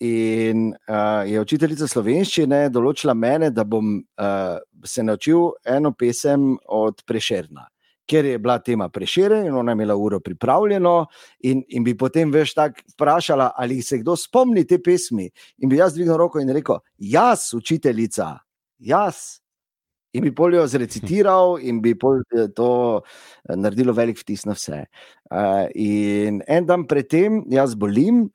[0.00, 7.04] in uh, je učiteljica slovenščine določila mene, da bom uh, se naučil eno pesem od
[7.06, 7.71] Prešerna
[8.12, 11.06] ker je bila tema preširjena in ona je imela uro pripravljeno,
[11.48, 15.30] in, in bi potem veš tako vprašala, ali se kdo spomni te pesmi.
[15.58, 18.34] In bi jaz dvignil roko in rekel: Jaz, učiteljica,
[18.78, 19.40] jaz.
[20.12, 24.84] In bi poljo zrecitiral, in bi eh, to eh, naredilo velik vtis na vse.
[25.32, 28.26] Uh, in en dan predtem, jaz bolim,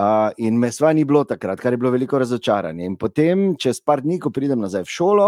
[0.00, 2.86] Uh, in me sva ni bilo takrat, kar je bilo veliko razočaranje.
[2.88, 5.26] In potem, čez par dni, ko pridem nazaj v šolo,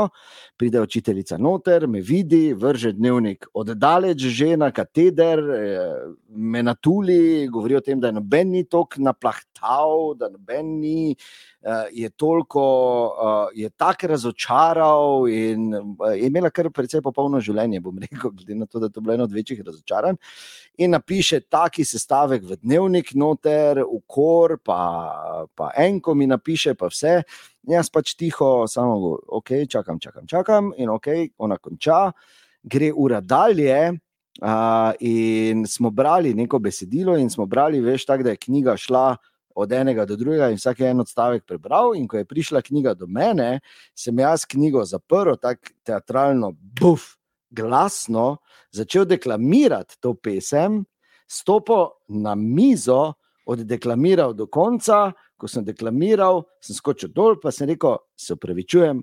[0.56, 5.90] pride učiteljica noter, me vidi, vrže dnevnik oddaleč, že na kateder, eh,
[6.30, 11.16] me natuli, govori o tem, da je noben ni tok naplahtal, da noben ni.
[11.62, 12.62] Uh, je toliko,
[13.22, 18.56] uh, je tako razočaral, in uh, je imela kar precej popolno življenje, bom rekel, glede
[18.58, 20.18] na to, da je to bilo eno od večjih razočaranj
[20.78, 26.90] in napiše taki sestavek v dnevnik, noter, v kor, pa, pa enko mi napiše, pa
[26.92, 27.22] vse.
[27.68, 32.12] Jaz pač tiho, samo ok, čakam, čakam, čakam in ok, ona konča,
[32.62, 33.98] gre ura dalje.
[34.40, 39.16] Uh, in smo brali neko besedilo, in smo brali, veš, tako da je knjiga šla
[39.54, 41.92] od enega do drugega, in vsak je en odstavek prebral.
[41.96, 43.60] In ko je prišla knjiga do mene,
[43.94, 47.12] sem jaz knjigo zaprl, tako teatralno, buf,
[47.52, 48.38] glasno,
[48.72, 50.82] začel deklamirati to pesem,
[51.28, 53.12] stopil na mizo,
[53.46, 55.12] oddeklamiral do konca.
[55.36, 59.02] Ko sem deklamiral, sem skočil dol, pa sem rekel: Se upravičujem,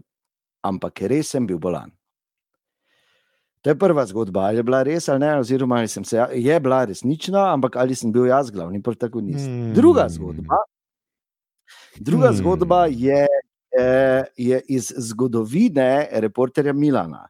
[0.63, 1.91] ampak res sem bil bolan.
[3.61, 6.85] To je prva zgodba, ali je bila res ali ne, oziroma ali se, je bila
[6.85, 9.45] resnična, ampak ali sem bil jaz glavni protagonist.
[9.47, 9.73] Hmm.
[9.75, 10.61] Druga zgodba,
[11.99, 12.37] druga hmm.
[12.37, 13.27] zgodba je,
[13.79, 17.27] eh, je iz zgodovine reporterja Milana.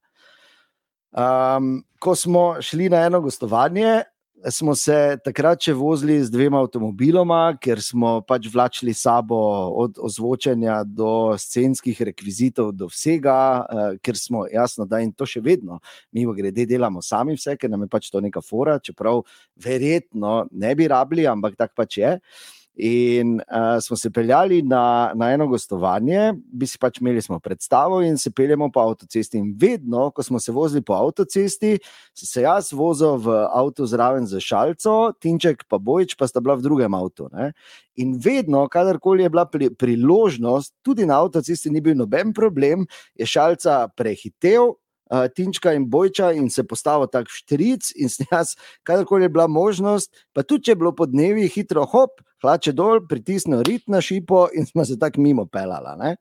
[1.09, 4.03] Um, ko smo šli na eno gostovanje
[4.47, 9.37] smo se takrat še vozili z dvema avtomobiloma, ker smo pač vlačili sabo
[9.83, 15.43] od ozvočenja do scenskih rekvizitov, do vsega, uh, ker smo jasno, da in to še
[15.43, 15.81] vedno,
[16.15, 19.25] mi v grede delamo sami vse, ker nam je pač to neka fora, čeprav
[19.59, 22.15] verjetno ne bi rabili, ampak tak pač je.
[22.19, 27.99] Uh, In uh, smo se peljali na, na eno gostovanje, bi si pač imeli predstavo,
[28.01, 29.37] in se peljemo po avtocesti.
[29.37, 31.77] In vedno, ko smo se vozili po avtocesti,
[32.15, 36.63] se jaz vozil v avtu zraven za šalco, Tinček pa Bojč, pa sta bila v
[36.63, 37.27] drugem avtu.
[37.33, 37.51] Ne?
[37.99, 42.87] In vedno, kadarkoli je bila pri, priložnost, tudi na avtocesti ni bil noben problem,
[43.19, 44.79] je šalca prehitev.
[45.09, 48.53] Uh, Tinčka in Bojča, in se postavil tako štric, in snijas,
[48.85, 53.01] kadarkoli je bila možnost, pa tudi če je bilo po dnevi, hitro hop, hlače dol,
[53.09, 56.13] pritisnil rit na šipo in smo se tako mimo pelali.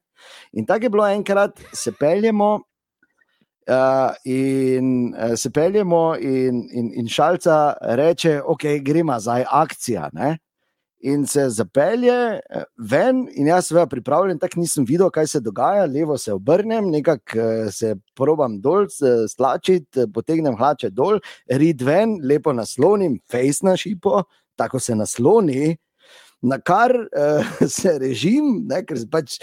[0.53, 2.59] In tako je bilo enkrat, se peljemo.
[3.69, 10.09] Uh, in uh, se peljemo, in, in, in šalca reče, ok, gremo zdaj, akcija.
[10.17, 10.39] Ne?
[11.07, 15.85] In se zapelje uh, ven, in jaz sem pripravljen, tako nisem videl, kaj se dogaja,
[15.87, 18.89] levo se obrnem, nekako uh, se probam dol,
[19.31, 21.21] stlačiti, potegnem hlače dol,
[21.63, 24.25] rid ven, lepo naslonim, face na šipo,
[24.59, 25.77] tako se nasloni,
[26.43, 29.39] na kar uh, se režim, ne, ker pač,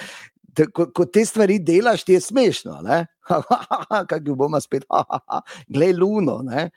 [0.56, 2.80] te, ko, ko te stvari delaš, ti je smešno.
[4.10, 4.86] Kaj bomo spet,
[5.74, 6.40] glej, luno.
[6.46, 6.70] Ne.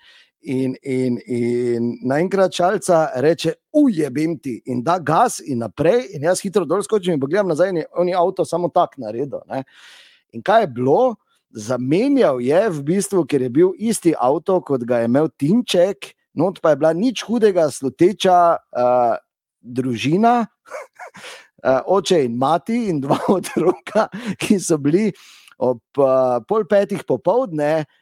[0.48, 6.06] In, in, in naenkrat čalca reče, ujebim ti, in da gas in naprej.
[6.16, 9.42] In jaz hitro dol skočim in pogledam nazaj, in oni avto samo tako naredijo.
[10.32, 11.16] In kaj je bilo?
[11.52, 16.60] Zamenjal je v bistvu, ker je bil isti avto, kot ga je imel Tinček, not
[16.64, 18.40] pa je bila nič hudega, sluteča.
[18.72, 19.16] Uh,
[19.68, 20.46] družina,
[21.64, 24.08] eh, oče in mati, in dva otroka,
[24.40, 25.10] ki so bili
[25.58, 27.96] ob uh, pol petih popovdne uh,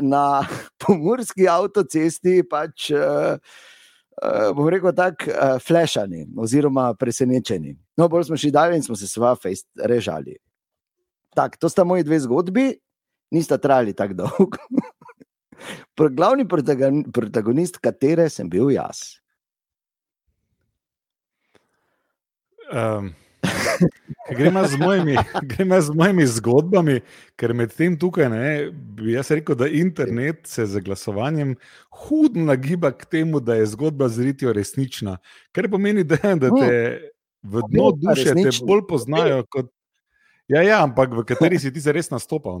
[0.00, 0.24] na
[0.82, 7.76] pomorski avtocesti, pač, uh, uh, bom rekel, tako flešani oziroma presenečeni.
[7.96, 10.36] No, bolj smo šli dalje in smo se sva fejst režali.
[11.34, 12.68] Tak, to sta moji dve zgodbi,
[13.34, 14.58] nista trajali tako dolgo.
[16.16, 19.18] Glavni protagonist, katere sem bil jaz.
[22.72, 23.12] Um,
[24.30, 24.76] Gremo z,
[25.86, 27.00] z mojimi zgodbami,
[27.36, 31.56] ker med tem tukaj, ne, bi jaz rekel, da internet se z glasovanjem
[31.90, 35.18] hudno nagiba k temu, da je zgodba z ritijo resnična.
[35.52, 36.72] Kar pomeni, da, da te
[37.44, 39.44] v dno duše te bolj poznajo.
[39.50, 39.68] Kot,
[40.48, 42.60] ja, ja, ampak v kateri si ti zares nastopal?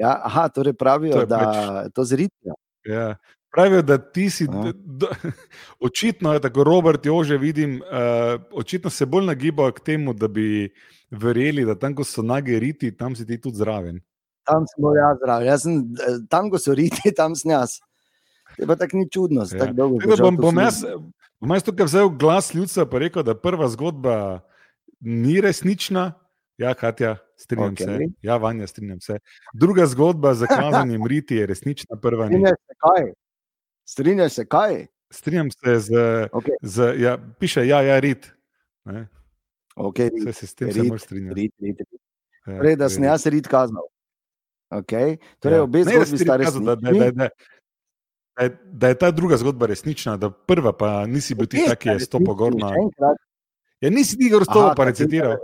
[0.00, 2.56] Ja, aha, torej pravijo, to da pač, to z ritijo.
[2.88, 3.14] Ja.
[3.52, 5.06] Pravijo, da ti si, da, da,
[5.86, 10.28] očitno je tako, Robert, jo že vidim, uh, očitno se bolj nagibajo k temu, da
[10.28, 10.72] bi
[11.10, 14.00] verjeli, da tam, ko so nage riti, tam si ti tudi zraven.
[14.48, 15.82] Tam smo jaz zraven, jaz sem,
[16.30, 17.76] tam, ko so riti, tam sem jaz.
[18.58, 19.68] Je pa tako ni čudno, ja.
[19.72, 20.82] bom, bom, bom, jaz,
[21.40, 24.40] bom jaz tukaj vzel glas ljudstva in rekel, da prva zgodba
[25.00, 26.12] ni resnična.
[26.60, 27.84] Ja, Katja, strinjam okay.
[27.84, 28.14] se.
[28.22, 29.18] Ja, Vanja, strinjam se.
[29.52, 32.44] Druga zgodba z kazanjem riti je resnična, prva ni.
[33.84, 34.86] Strinjaš se, kaj?
[35.12, 35.92] Strinjam se z.
[36.32, 36.56] Okay.
[36.62, 38.32] z ja, piše, ja, ja, rit.
[39.76, 40.36] Okay, rit.
[40.36, 41.34] Se s tem rit, strinjam.
[41.34, 42.00] Rit, rit, rit.
[42.46, 43.86] Ja, torej, da sem jaz rit kaznal.
[44.72, 45.18] Okay.
[45.38, 45.62] Torej, ja.
[45.62, 46.66] obe zgodbi sta resnični.
[46.66, 47.28] Da, da, da, da,
[48.40, 52.00] da, da je ta druga zgodba resnična, da prva pa nisi bil ti, ki je
[52.00, 52.72] stopil gor na.
[53.80, 55.36] Ja, nisi ti gor stopil, pa recitiral.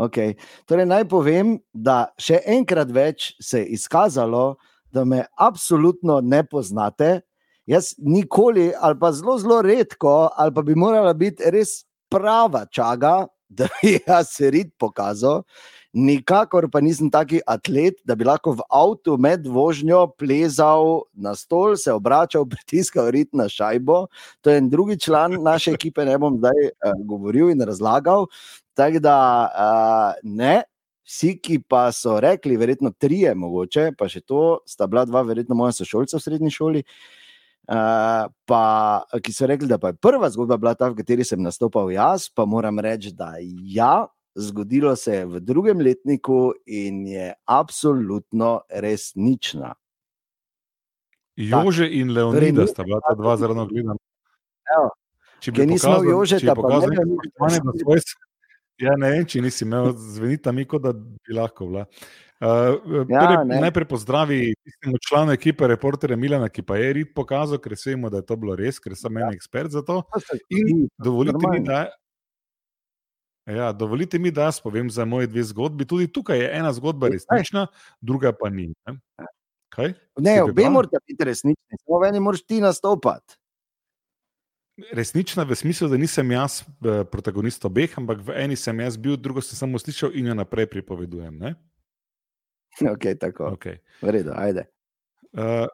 [0.00, 0.34] Okay.
[0.66, 4.56] Torej, naj povem, da še enkrat več se je izkazalo,
[4.92, 7.20] da me absolutno ne poznate.
[7.66, 13.26] Jaz nikoli, ali pa zelo, zelo redko, ali pa bi morala biti res prava čaga,
[13.58, 15.42] da bi jaz rid pokazal.
[15.92, 21.76] Nikakor pa nisem taki atlet, da bi lahko v avtu med vožnjo plezal na stol,
[21.76, 24.06] se obračal, pritiskal rit na šajbo.
[24.40, 28.26] To je en drugi član naše ekipe, ne bom zdaj uh, govoril in razlagal.
[28.74, 29.16] Tako da
[29.52, 30.62] uh, ne,
[31.12, 35.56] Vsi, ki pa so rekli, verjetno trije, mogoče, pa še to, sta bila dva, verjetno
[35.58, 36.80] moja sošolca v srednji šoli.
[37.68, 38.62] Uh, pa,
[39.20, 42.48] ki so rekli, da je prva zgodba bila ta, v kateri sem nastopal jaz, pa
[42.48, 49.74] moram reči, da ja, zgodilo se je v drugem letniku in je absolutno resnična.
[51.36, 54.00] Jože in Leonida sta bila ta dva zelo gledana.
[55.44, 58.31] Če bi nismo Jože, pa ne bi smeli.
[58.82, 61.86] Ja, ne vem, če nisi imel zvenita mi, kot da bi lahko bila.
[62.42, 67.60] Uh, ja, torej, najprej pozdravi tistemu članu ekipe, reporterja Milana, ki pa je rit pokazal,
[67.62, 69.28] ker se vemo, da je to bilo res, ker sem ja.
[69.28, 70.00] en ekspert za to.
[70.50, 71.84] In dovolite mi, da.
[73.46, 75.86] Ja, dovolite mi, da jaz povem za moje dve zgodbi.
[75.86, 77.68] Tudi tukaj je ena zgodba resnična,
[78.00, 78.72] druga pa ni.
[78.86, 78.98] Ne?
[79.72, 79.94] Kaj?
[80.18, 83.38] Ne, obe morate biti resnični, samo v eni moraš ti nastopati.
[84.92, 89.18] Resnična v smislu, da nisem jaz eh, protagonist obeh, ampak v eni sem jaz bil,
[89.20, 91.36] drugo sem samo slišal in jo naprej pripovedujem.
[91.36, 91.54] Ne?
[92.94, 93.52] Ok, tako.
[93.58, 93.82] Okay.
[94.00, 94.64] V redu, ajde.
[95.36, 95.68] Uh,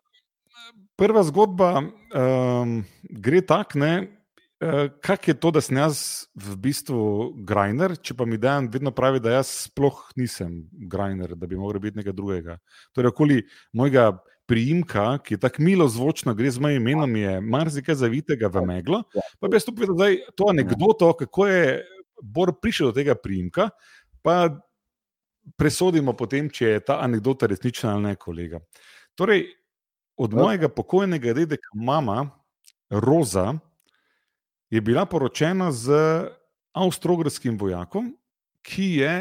[0.99, 7.03] prva zgodba um, gre tako, uh, kak je to, da sem jaz v bistvu
[7.47, 11.87] grajner, če pa mi dan vedno pravi, da jaz sploh nisem grajner, da bi mogel
[11.87, 12.59] biti nekaj drugega.
[12.91, 13.39] Torej, okoli
[13.71, 14.11] mojega
[14.49, 19.03] priimka, ki je tako milo zvočno, gre z mojim imenom, je marsikaj zavitega v meglo.
[19.41, 21.85] Pa bi jaz to povedal, da je to anegdoto, kako je
[22.23, 23.69] Bor prišel do tega priimka.
[24.27, 24.49] Pa
[25.57, 28.59] presodimo potem, če je ta anekdota resnična ali ne, kolega.
[29.15, 29.45] Torej,
[30.19, 30.43] od Ja.
[30.43, 32.31] mojega pokojnega dedeka, mama
[32.91, 33.55] Roza,
[34.71, 35.95] je bila poročena z
[36.75, 38.17] avstrogrskim vojakom,
[38.63, 39.15] ki je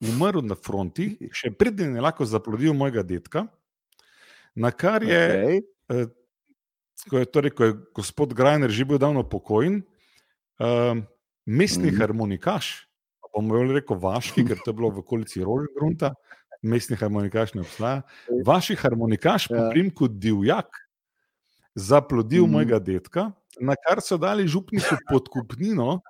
[0.00, 3.46] umrl na fronti, še predtem je lahko zaplodil mojega dedka.
[4.54, 5.20] Na kar je,
[5.90, 6.06] Okay.
[6.06, 6.06] okay.
[7.10, 9.82] ko je, torej, ko je gospod Grajner že bil davno pokojen,
[10.60, 10.98] uh,
[11.46, 11.98] mestni mm.
[11.98, 12.86] harmonikaš,
[13.22, 16.14] pa bomo rekel vaški, ker to je bilo v okolici Rožgrunta,
[16.62, 18.02] mestni harmonikaš ne obstaja.
[18.46, 19.70] Vaši harmonikaš po Ja.
[19.70, 20.68] primku Divjak
[21.74, 22.50] zaplodil mm.
[22.50, 26.00] Mojega dedka, na kar so dali župniku podkupnino,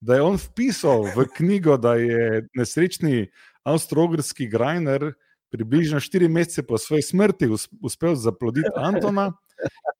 [0.00, 3.28] da je on vpisal v knjigo, da je nesrečni
[3.64, 5.12] avstrogrski Grajner
[5.50, 9.32] približno štiri mesece po svoji smrti us- uspel zaploditi Antona.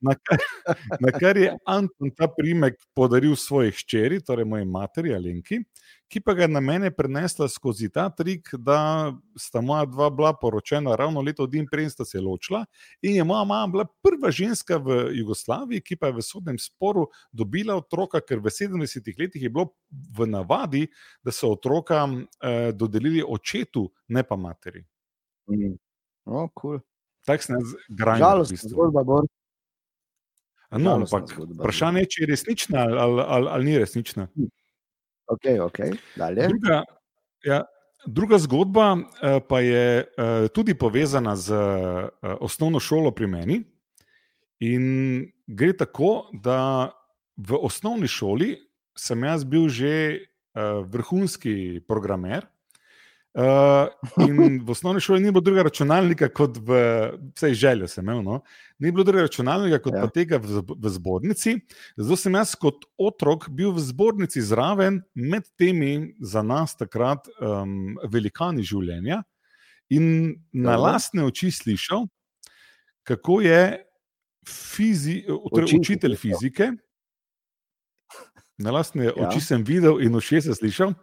[0.00, 0.38] Na kar,
[1.00, 5.58] na kar je Anton ta primek podaril svoji hčeri, torej moji materi Alenki,
[6.08, 10.32] ki pa ga je na mene prenesla skozi ta trik, da sta moja dva bila
[10.32, 12.64] poročena ravno leto dni prej, sta se ločila.
[13.02, 17.04] In je moja mama bila prva ženska v Jugoslaviji, ki pa je v sodnem sporu
[17.32, 19.74] dobila otroka, ker v 70-ih letih je bilo
[20.16, 20.86] v navadi,
[21.22, 24.86] da so otroka eh, dodelili očetu, ne pa materi.
[25.50, 25.76] Mm.
[26.24, 26.80] Oh, cool.
[27.26, 28.24] Tako se nas grajno.
[28.24, 29.26] Žalostna zgodba, Bor.
[30.70, 34.28] No, ampak zgodba, vprašanje je, če je resnična ali, ali, ali, ali ni resnična.
[35.30, 35.78] Ok, ok,
[36.16, 36.46] dalje.
[36.48, 36.82] Druga,
[37.44, 37.64] ja,
[38.06, 43.60] druga zgodba eh, pa je eh, tudi povezana z eh, osnovno šolo pri meni.
[44.60, 44.84] In
[45.46, 46.90] gre tako, da
[47.36, 48.54] v osnovni šoli
[48.98, 50.26] sem jaz bil že
[50.84, 52.44] vrhunski programer.
[53.30, 53.86] Uh,
[54.26, 56.78] in v osnovni šoli ni bilo drugega računalnika kot v,
[57.38, 58.40] vsej željo sem imel, no?
[58.82, 60.00] ni bilo drugega računalnika kot ja.
[60.00, 60.08] Ja.
[60.08, 61.54] pa tega v, v zbornici.
[61.94, 67.94] Zato sem jaz kot otrok bil v zbornici zraven med temi za nas takrat um,
[68.10, 69.22] velikani življenja
[69.94, 70.82] in na Dobro.
[70.88, 72.08] lastne oči slišal,
[73.06, 73.62] kako je
[74.48, 75.20] fizi,
[75.54, 76.72] torej učitelj fizike.
[78.58, 79.14] Na lastne ja.
[79.14, 79.28] Ja.
[79.28, 80.98] oči sem videl in ušesa slišal,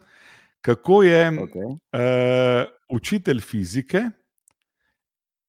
[0.61, 1.65] kako je Okay.
[1.65, 4.01] uh, učitelj fizike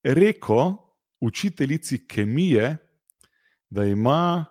[0.02, 0.72] rekel
[1.20, 2.76] učiteljici kemije,
[3.70, 4.44] da ima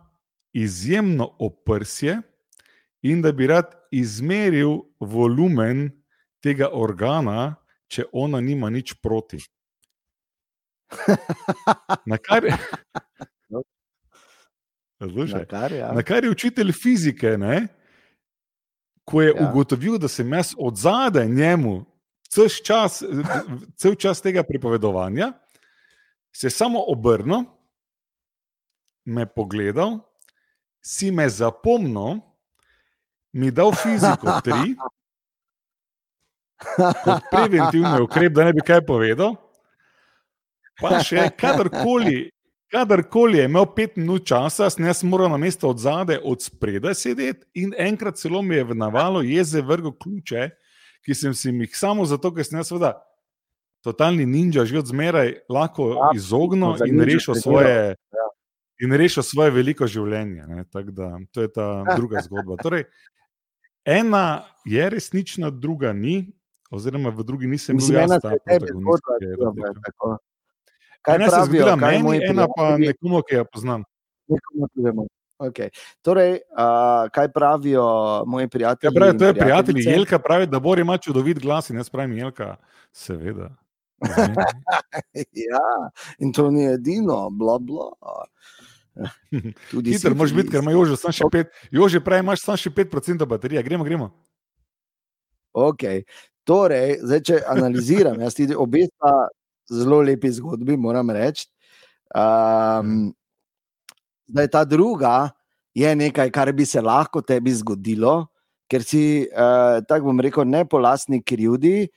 [0.53, 2.17] izjemno oprsje
[3.01, 5.91] in da bi rad izmeril volumen
[6.39, 7.55] tega organa,
[7.87, 9.37] če ona nima nič proti.
[12.05, 12.43] Na kar,
[14.99, 15.91] Razlušaj, Na kar, ja.
[15.93, 17.67] Na kar je učitelj fizike, ne,
[19.07, 19.49] ko je ja.
[19.49, 21.85] Ugotovil, da sem jaz od zadaj njemu
[22.29, 23.03] cel čas,
[23.79, 25.31] cel čas tega pripovedovanja,
[26.35, 27.45] se je samo obrnil,
[29.05, 29.99] me pogledal,
[30.83, 32.19] si me zapomnil,
[33.31, 34.75] mi dal fiziko tri,
[37.03, 39.37] kot preventivni ukrep, da ne bi kaj povedal.
[40.81, 42.27] Pa še kadarkoli,
[42.71, 46.95] kadarkoli je imel pet minut časa, sem jaz moral na mesto od zadaj, od spredaj
[46.95, 50.49] sedeti in enkrat celo mi je v navalu jeze vrgel ključe,
[51.05, 52.97] ki sem si jih samo zato, ker sem jaz seveda
[53.85, 57.95] totalni ninja že od zmeraj lahko Ja, izognil in rešil svoje.
[58.77, 60.45] In rešil svoje veliko življenje.
[60.93, 62.59] Da, to je ta druga zgodba.
[62.61, 62.83] Torej,
[63.81, 66.27] ena je resnična, druga ni,
[66.69, 69.09] oziroma v drugi nisem bil Mislim, jaz ena ta protagonist.
[69.21, 70.17] je je.
[71.07, 73.83] Kaj Ena se je pravijo, zgodila kaj meni, moji ena pa nekomu, ki jo poznam.
[74.27, 75.05] Nekomu tudi vemo.
[75.39, 75.69] Okay.
[76.01, 77.85] Torej, uh, kaj pravijo
[78.27, 78.87] moji prijatelji?
[78.87, 79.81] Ja, pravi, to je prijatelj?
[79.85, 82.55] Jelka, pravi, da Bor ima čudovit glas in jaz pravim Jelka,
[82.91, 83.55] seveda.
[85.47, 85.89] Ja,
[86.19, 87.91] in to ni edino, bla, bla.
[89.71, 92.69] Tudi Hiter moraš biti, ker ima Jože samo še pet, Jože pravi, imaš samo še
[92.69, 94.11] 5% baterije, gremo, gremo.
[95.53, 96.03] Okay.
[96.47, 99.13] Torej, zdaj, če analiziram, jaz tudi obe sta
[99.71, 101.47] zelo lepi zgodbi, moram reči.
[102.15, 103.11] Um,
[104.27, 105.29] zdaj, ta druga
[105.75, 108.27] je nekaj, kar bi se lahko tebi zgodilo,
[108.71, 111.87] ker si, uh, tako bom rekel, ne po lastni krivdi,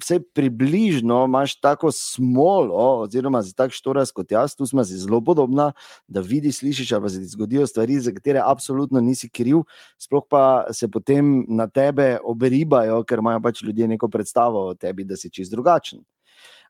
[0.00, 5.20] vse približno imaš tako smolo, oziroma za tak štoras kot jaz, tu smo si zelo
[5.20, 5.72] podobna,
[6.08, 9.62] da vidiš, slišiš, ali se ti zgodijo stvari, za katere absolutno nisi kriv,
[9.98, 15.04] sploh pa se potem na tebe oberibajo, ker imajo pač ljudje neko predstavo o tebi,
[15.04, 16.00] da si čist drugačen.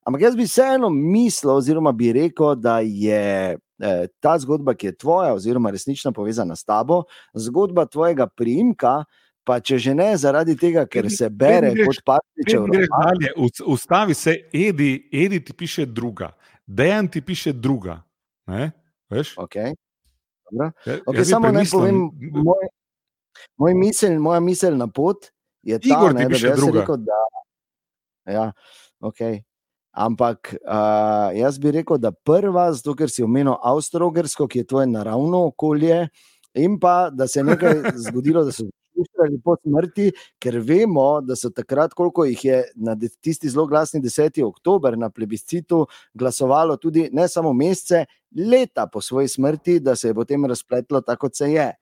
[0.05, 4.97] Ampak jaz bi vseeno mislil, oziroma bi rekel, da je eh, ta zgodba, ki je
[4.97, 9.05] tvoja, oziroma resnično povezana s tabo, zgodba tvojega primka,
[9.45, 12.69] pa če že ne zaradi tega, ker se bere kot papičev.
[13.67, 16.33] Ustavi se, edi, edi ti piše druga,
[16.67, 18.03] dejan ti piše druga.
[18.47, 18.73] Ne?
[19.11, 19.35] Veš?
[19.41, 19.73] Okay.
[20.53, 21.97] Okay, samo naj povem,
[22.45, 22.69] moj,
[23.57, 25.31] moj misel, moja misel na pot
[25.65, 26.85] je ta, Igor ne, da bi še druga.
[26.85, 27.21] Rekel, da,
[28.29, 28.47] ja,
[29.01, 29.41] okay.
[29.95, 34.89] Ampak uh, jaz bi rekel, da prva, zato ker si omenil Avstralijo, ki je tvoje
[34.91, 36.09] naravno okolje,
[36.55, 37.79] in pa da se je nekaj
[38.09, 40.09] zgodilo, da so spuščali po smrti,
[40.43, 44.43] ker vemo, da so takrat, koliko jih je na tisti zelo glasni 10.
[44.43, 45.85] oktober na plebiscitu
[46.15, 51.29] glasovalo, tudi ne samo mesece, leta po svoji smrti, da se je potem razpletlo tako,
[51.29, 51.73] kot se je.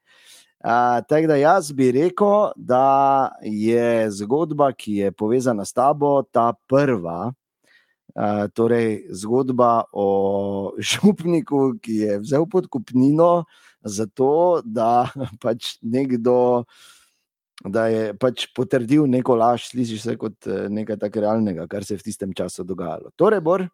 [0.63, 6.53] Uh, tako da jaz bi rekel, da je zgodba, ki je povezana s tabo, ta
[6.69, 7.33] prva.
[8.13, 10.07] Uh, torej, zgodba o
[10.91, 13.45] župniku, ki je vzel podkupnino
[13.81, 15.09] za to, da
[15.43, 16.65] pač nekdo
[17.63, 21.95] da je pač potrdil neko laž, slišiš se kot eh, nekaj tako realnega, kar se
[21.95, 23.13] je v tistem času dogajalo.
[23.17, 23.67] Torej, Bor.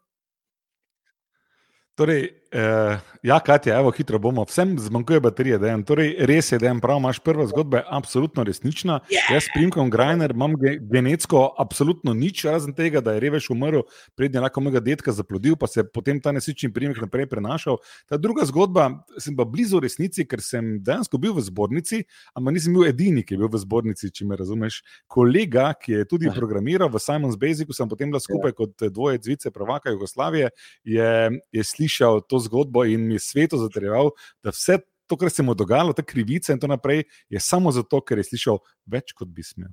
[1.99, 4.45] Torej, eh, ja, Katja, evo, hitro bomo.
[4.47, 8.43] Vsem zmanjkuje baterije, da je torej, res, da je prav, imaš prva zgodba, je absolutno
[8.47, 9.01] resnična.
[9.11, 9.33] Yeah.
[9.33, 13.81] Jaz, primkom Grajner, imam ge, genetsko absolutno nič, razen tega, da je reveš umrl,
[14.15, 17.81] prednji lahko mojega detka zaplodil, pa se je potem ta nesrečni primek naprej prenašal.
[18.07, 18.87] Ta druga zgodba,
[19.19, 23.35] sem pa blizu resnici, ker sem dejansko bil v zbornici, ampak nisem bil edini, ki
[23.35, 24.79] je bil v zbornici, če me razumeš.
[25.11, 26.39] Kolega, ki je tudi yeah.
[26.39, 28.59] programiral v Simon's Basicu, sem potem bila skupaj yeah.
[28.63, 30.55] kot dvoje vice prvaka Jugoslavije,
[30.87, 31.11] je,
[31.51, 34.11] je slišal slišal to zgodbo in mi svetu zatrjeval,
[34.43, 37.71] da vse to, kar se mu je dogajalo, te krivice in tako naprej, je samo
[37.71, 39.71] zato, ker je slišal več, kot bi smel.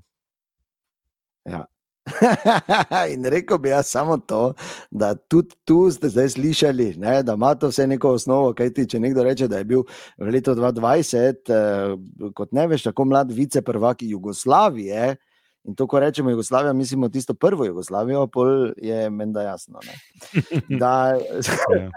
[1.44, 1.66] Ja.
[3.12, 4.54] in rekel bi jaz samo to,
[4.90, 8.54] da tudi tu ste zdaj slišali, ne, da ima to vse neko osnovo.
[8.54, 9.82] Kaj ti, če nekdo reče, da je bil
[10.16, 15.25] v letu 2020, eh, kot ne veš, tako mlad viceprvak Jugoslavije, eh,
[15.66, 19.80] In to, ko rečemo Jugoslavija, mislimo tisto prvo Jugoslavijo, pol je meni da jasno.
[20.80, 21.18] Da,
[21.76, 21.90] ja.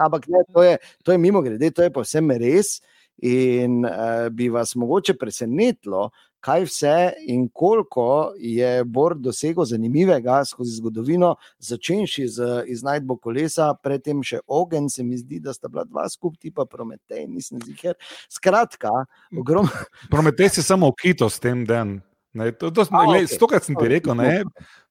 [0.04, 2.80] ampak ne, to je, to je mimo grede, to je povsem res.
[3.22, 6.96] In uh, bi vas mogoče presenetilo, kaj vse
[7.32, 14.90] in koliko je Bor dosegel zanimivega skozi zgodovino, začenši z iznajdbo kolesa, predtem še ogen,
[14.92, 17.96] se mi zdi, da sta bila dva skupaj, pa Prometej, nisem ziger.
[18.28, 18.92] Skratka,
[19.32, 19.72] ogromno.
[20.12, 21.96] Prometej se samo okito s tem dan.
[22.36, 23.32] Ne, to, to, A, le, okay.
[23.32, 24.44] Stokrat sem ti rekel, ne.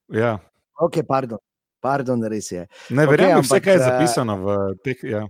[0.09, 0.39] Ja.
[0.81, 1.41] Ok, pardon.
[1.85, 2.65] Pardon, res je.
[2.89, 5.03] Ne, verjamem, okay, vse, kaj je eh, zapisano v teh.
[5.05, 5.25] Ja.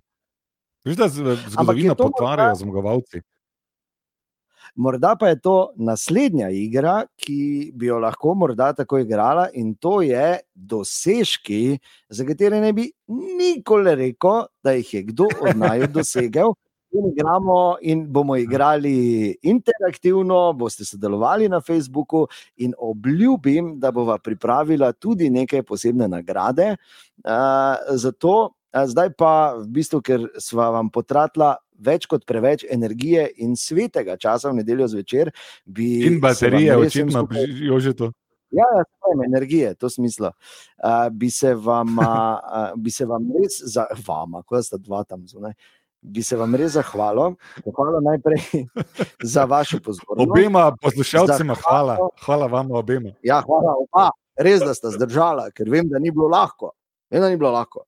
[0.88, 3.22] Viš, da zgodovino potvarjajo zmagovalci.
[4.76, 10.02] Morda pa je to naslednja igra, ki bi jo lahko morda tako igrala, in to
[10.04, 16.56] je dosežki, za katere ne bi nikoli rekel, da jih je kdo od naju dosegel
[16.96, 22.28] in igramo, in bomo igrali interaktivno, boste sodelovali na Facebooku,
[22.58, 26.76] in obljubim, da bova pripravila tudi neke posebne nagrade.
[27.24, 28.36] Uh, zato,
[28.74, 31.56] uh, zdaj pa, v bistvu, ker smo vam potratila.
[31.76, 35.34] Več kot preveč energije in svetega časa v nedeljo zvečer.
[35.76, 38.08] In baterije, očitno, že že to.
[38.56, 40.32] Ja, ja svoje energije, to smisla.
[40.80, 45.28] Uh, bi, se vam, uh, bi se vam res, za vama, ko sta dva tam
[45.28, 47.36] zunaj, uh, bi se vam res zahvalil.
[47.66, 48.66] Hvala najprej
[49.34, 50.30] za vašo pozornost.
[50.30, 51.98] Obema poslušalcema, hvala.
[52.26, 53.16] hvala vam obema.
[53.24, 54.10] Ja, hvala oba.
[54.36, 56.74] Res, da ste zdržali, ker vem, da ni bilo lahko.
[57.12, 57.86] Vem, da ni bilo lahko.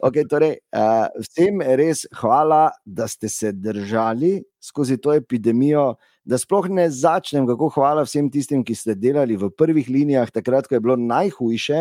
[0.00, 5.96] Okay, torej, uh, vsem res hvala, da ste se držali skozi to epidemijo.
[6.24, 10.68] Da sploh ne začnem, kako hvala vsem tistim, ki ste delali v prvih linijah, takrat,
[10.70, 11.80] ko je bilo najhujše,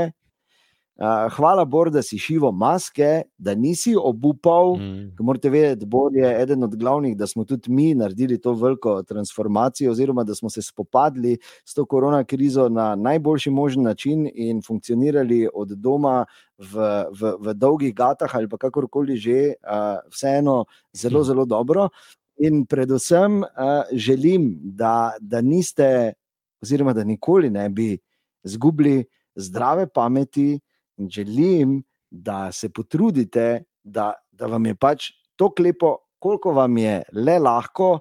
[1.35, 4.75] hvala, Bor, da si šivo maske, da nisi obupal.
[4.75, 5.15] Mm.
[5.19, 9.91] Morate vedeti, Bor je eden od glavnih, da smo tudi mi naredili to veliko transformacijo,
[9.91, 15.47] oziroma da smo se spopadli s to korona krizo na najboljši možen način in funkcionirali
[15.53, 16.25] od doma
[16.57, 21.23] v, v, v dolgih gatah ali kakorkoli že, uh, vseeno zelo, mm.
[21.23, 21.89] zelo dobro.
[22.37, 23.47] In predvsem uh,
[23.91, 26.13] želim, da, da niste,
[26.61, 27.97] oziroma da nikoli ne bi
[28.43, 30.59] izgubili zdrave pameti, in
[31.09, 37.39] želim, da se potrudite, da, da vam je pač to klepo, koliko vam je le
[37.39, 37.99] lahko,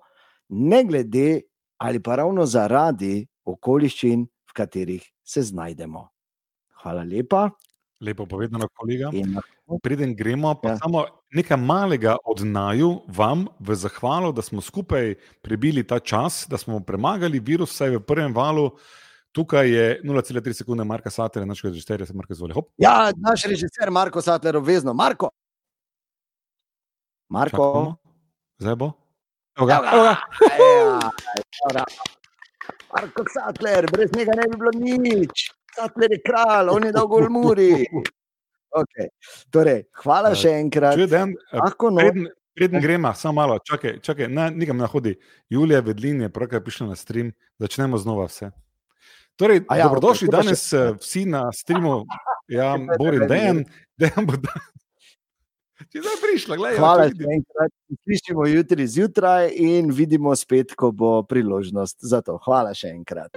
[0.49, 1.41] ne glede
[1.79, 6.09] ali pa ravno zaradi okoliščin, v katerih se znajdemo.
[6.83, 7.51] Hvala lepa.
[8.01, 9.11] Lepo povedano, kolega.
[9.83, 10.79] Preden gremo, pa Ja.
[10.79, 16.59] samo nekaj malega od naju vam v zahvalo, da smo skupaj prebili ta čas, da
[16.59, 18.71] smo premagali virus, vsaj v prvem valu.
[19.33, 22.55] Tukaj je 0,3 sekunde, Marka Sater, našega režiserja, se Marka zvoli.
[22.55, 24.95] Hop, ja, naš režiser Marko Satler, obvezno.
[24.95, 25.31] Marko.
[27.29, 27.57] Marko.
[27.57, 27.97] čakamo.
[28.59, 28.93] Zdaj bo.
[29.59, 30.17] Evo ga, Evo ga.
[30.59, 31.85] evo ga.
[32.93, 35.51] Marko Satler, brez njega ne bi bilo nič.
[35.77, 37.71] Satler je kralj, on je dolgo v Muri.
[38.71, 39.09] Okay.
[39.51, 40.99] Torej, hvala še enkrat.
[40.99, 45.15] Če dan, Lahko no, preden, preden gremo, samo malo, čakaj, čakaj na, nikam ne hodi.
[45.51, 48.51] Julija Vedlin je pravkar prišla na stream, začnemo znova vse.
[49.37, 51.01] Torej, A ja, ja, dobrodošli pa danes še- okay.
[51.01, 52.05] vsi na streamu,
[52.49, 53.65] ja, Borin Dejan,
[53.97, 54.61] Dejan bo dan.
[55.83, 56.79] Če zdaj prišla, gledaj.
[56.79, 57.73] hvala še enkrat.
[58.05, 62.37] Slišimo jutri zjutraj in vidimo spet, ko bo priložnost za to.
[62.39, 63.33] Hvala še enkrat.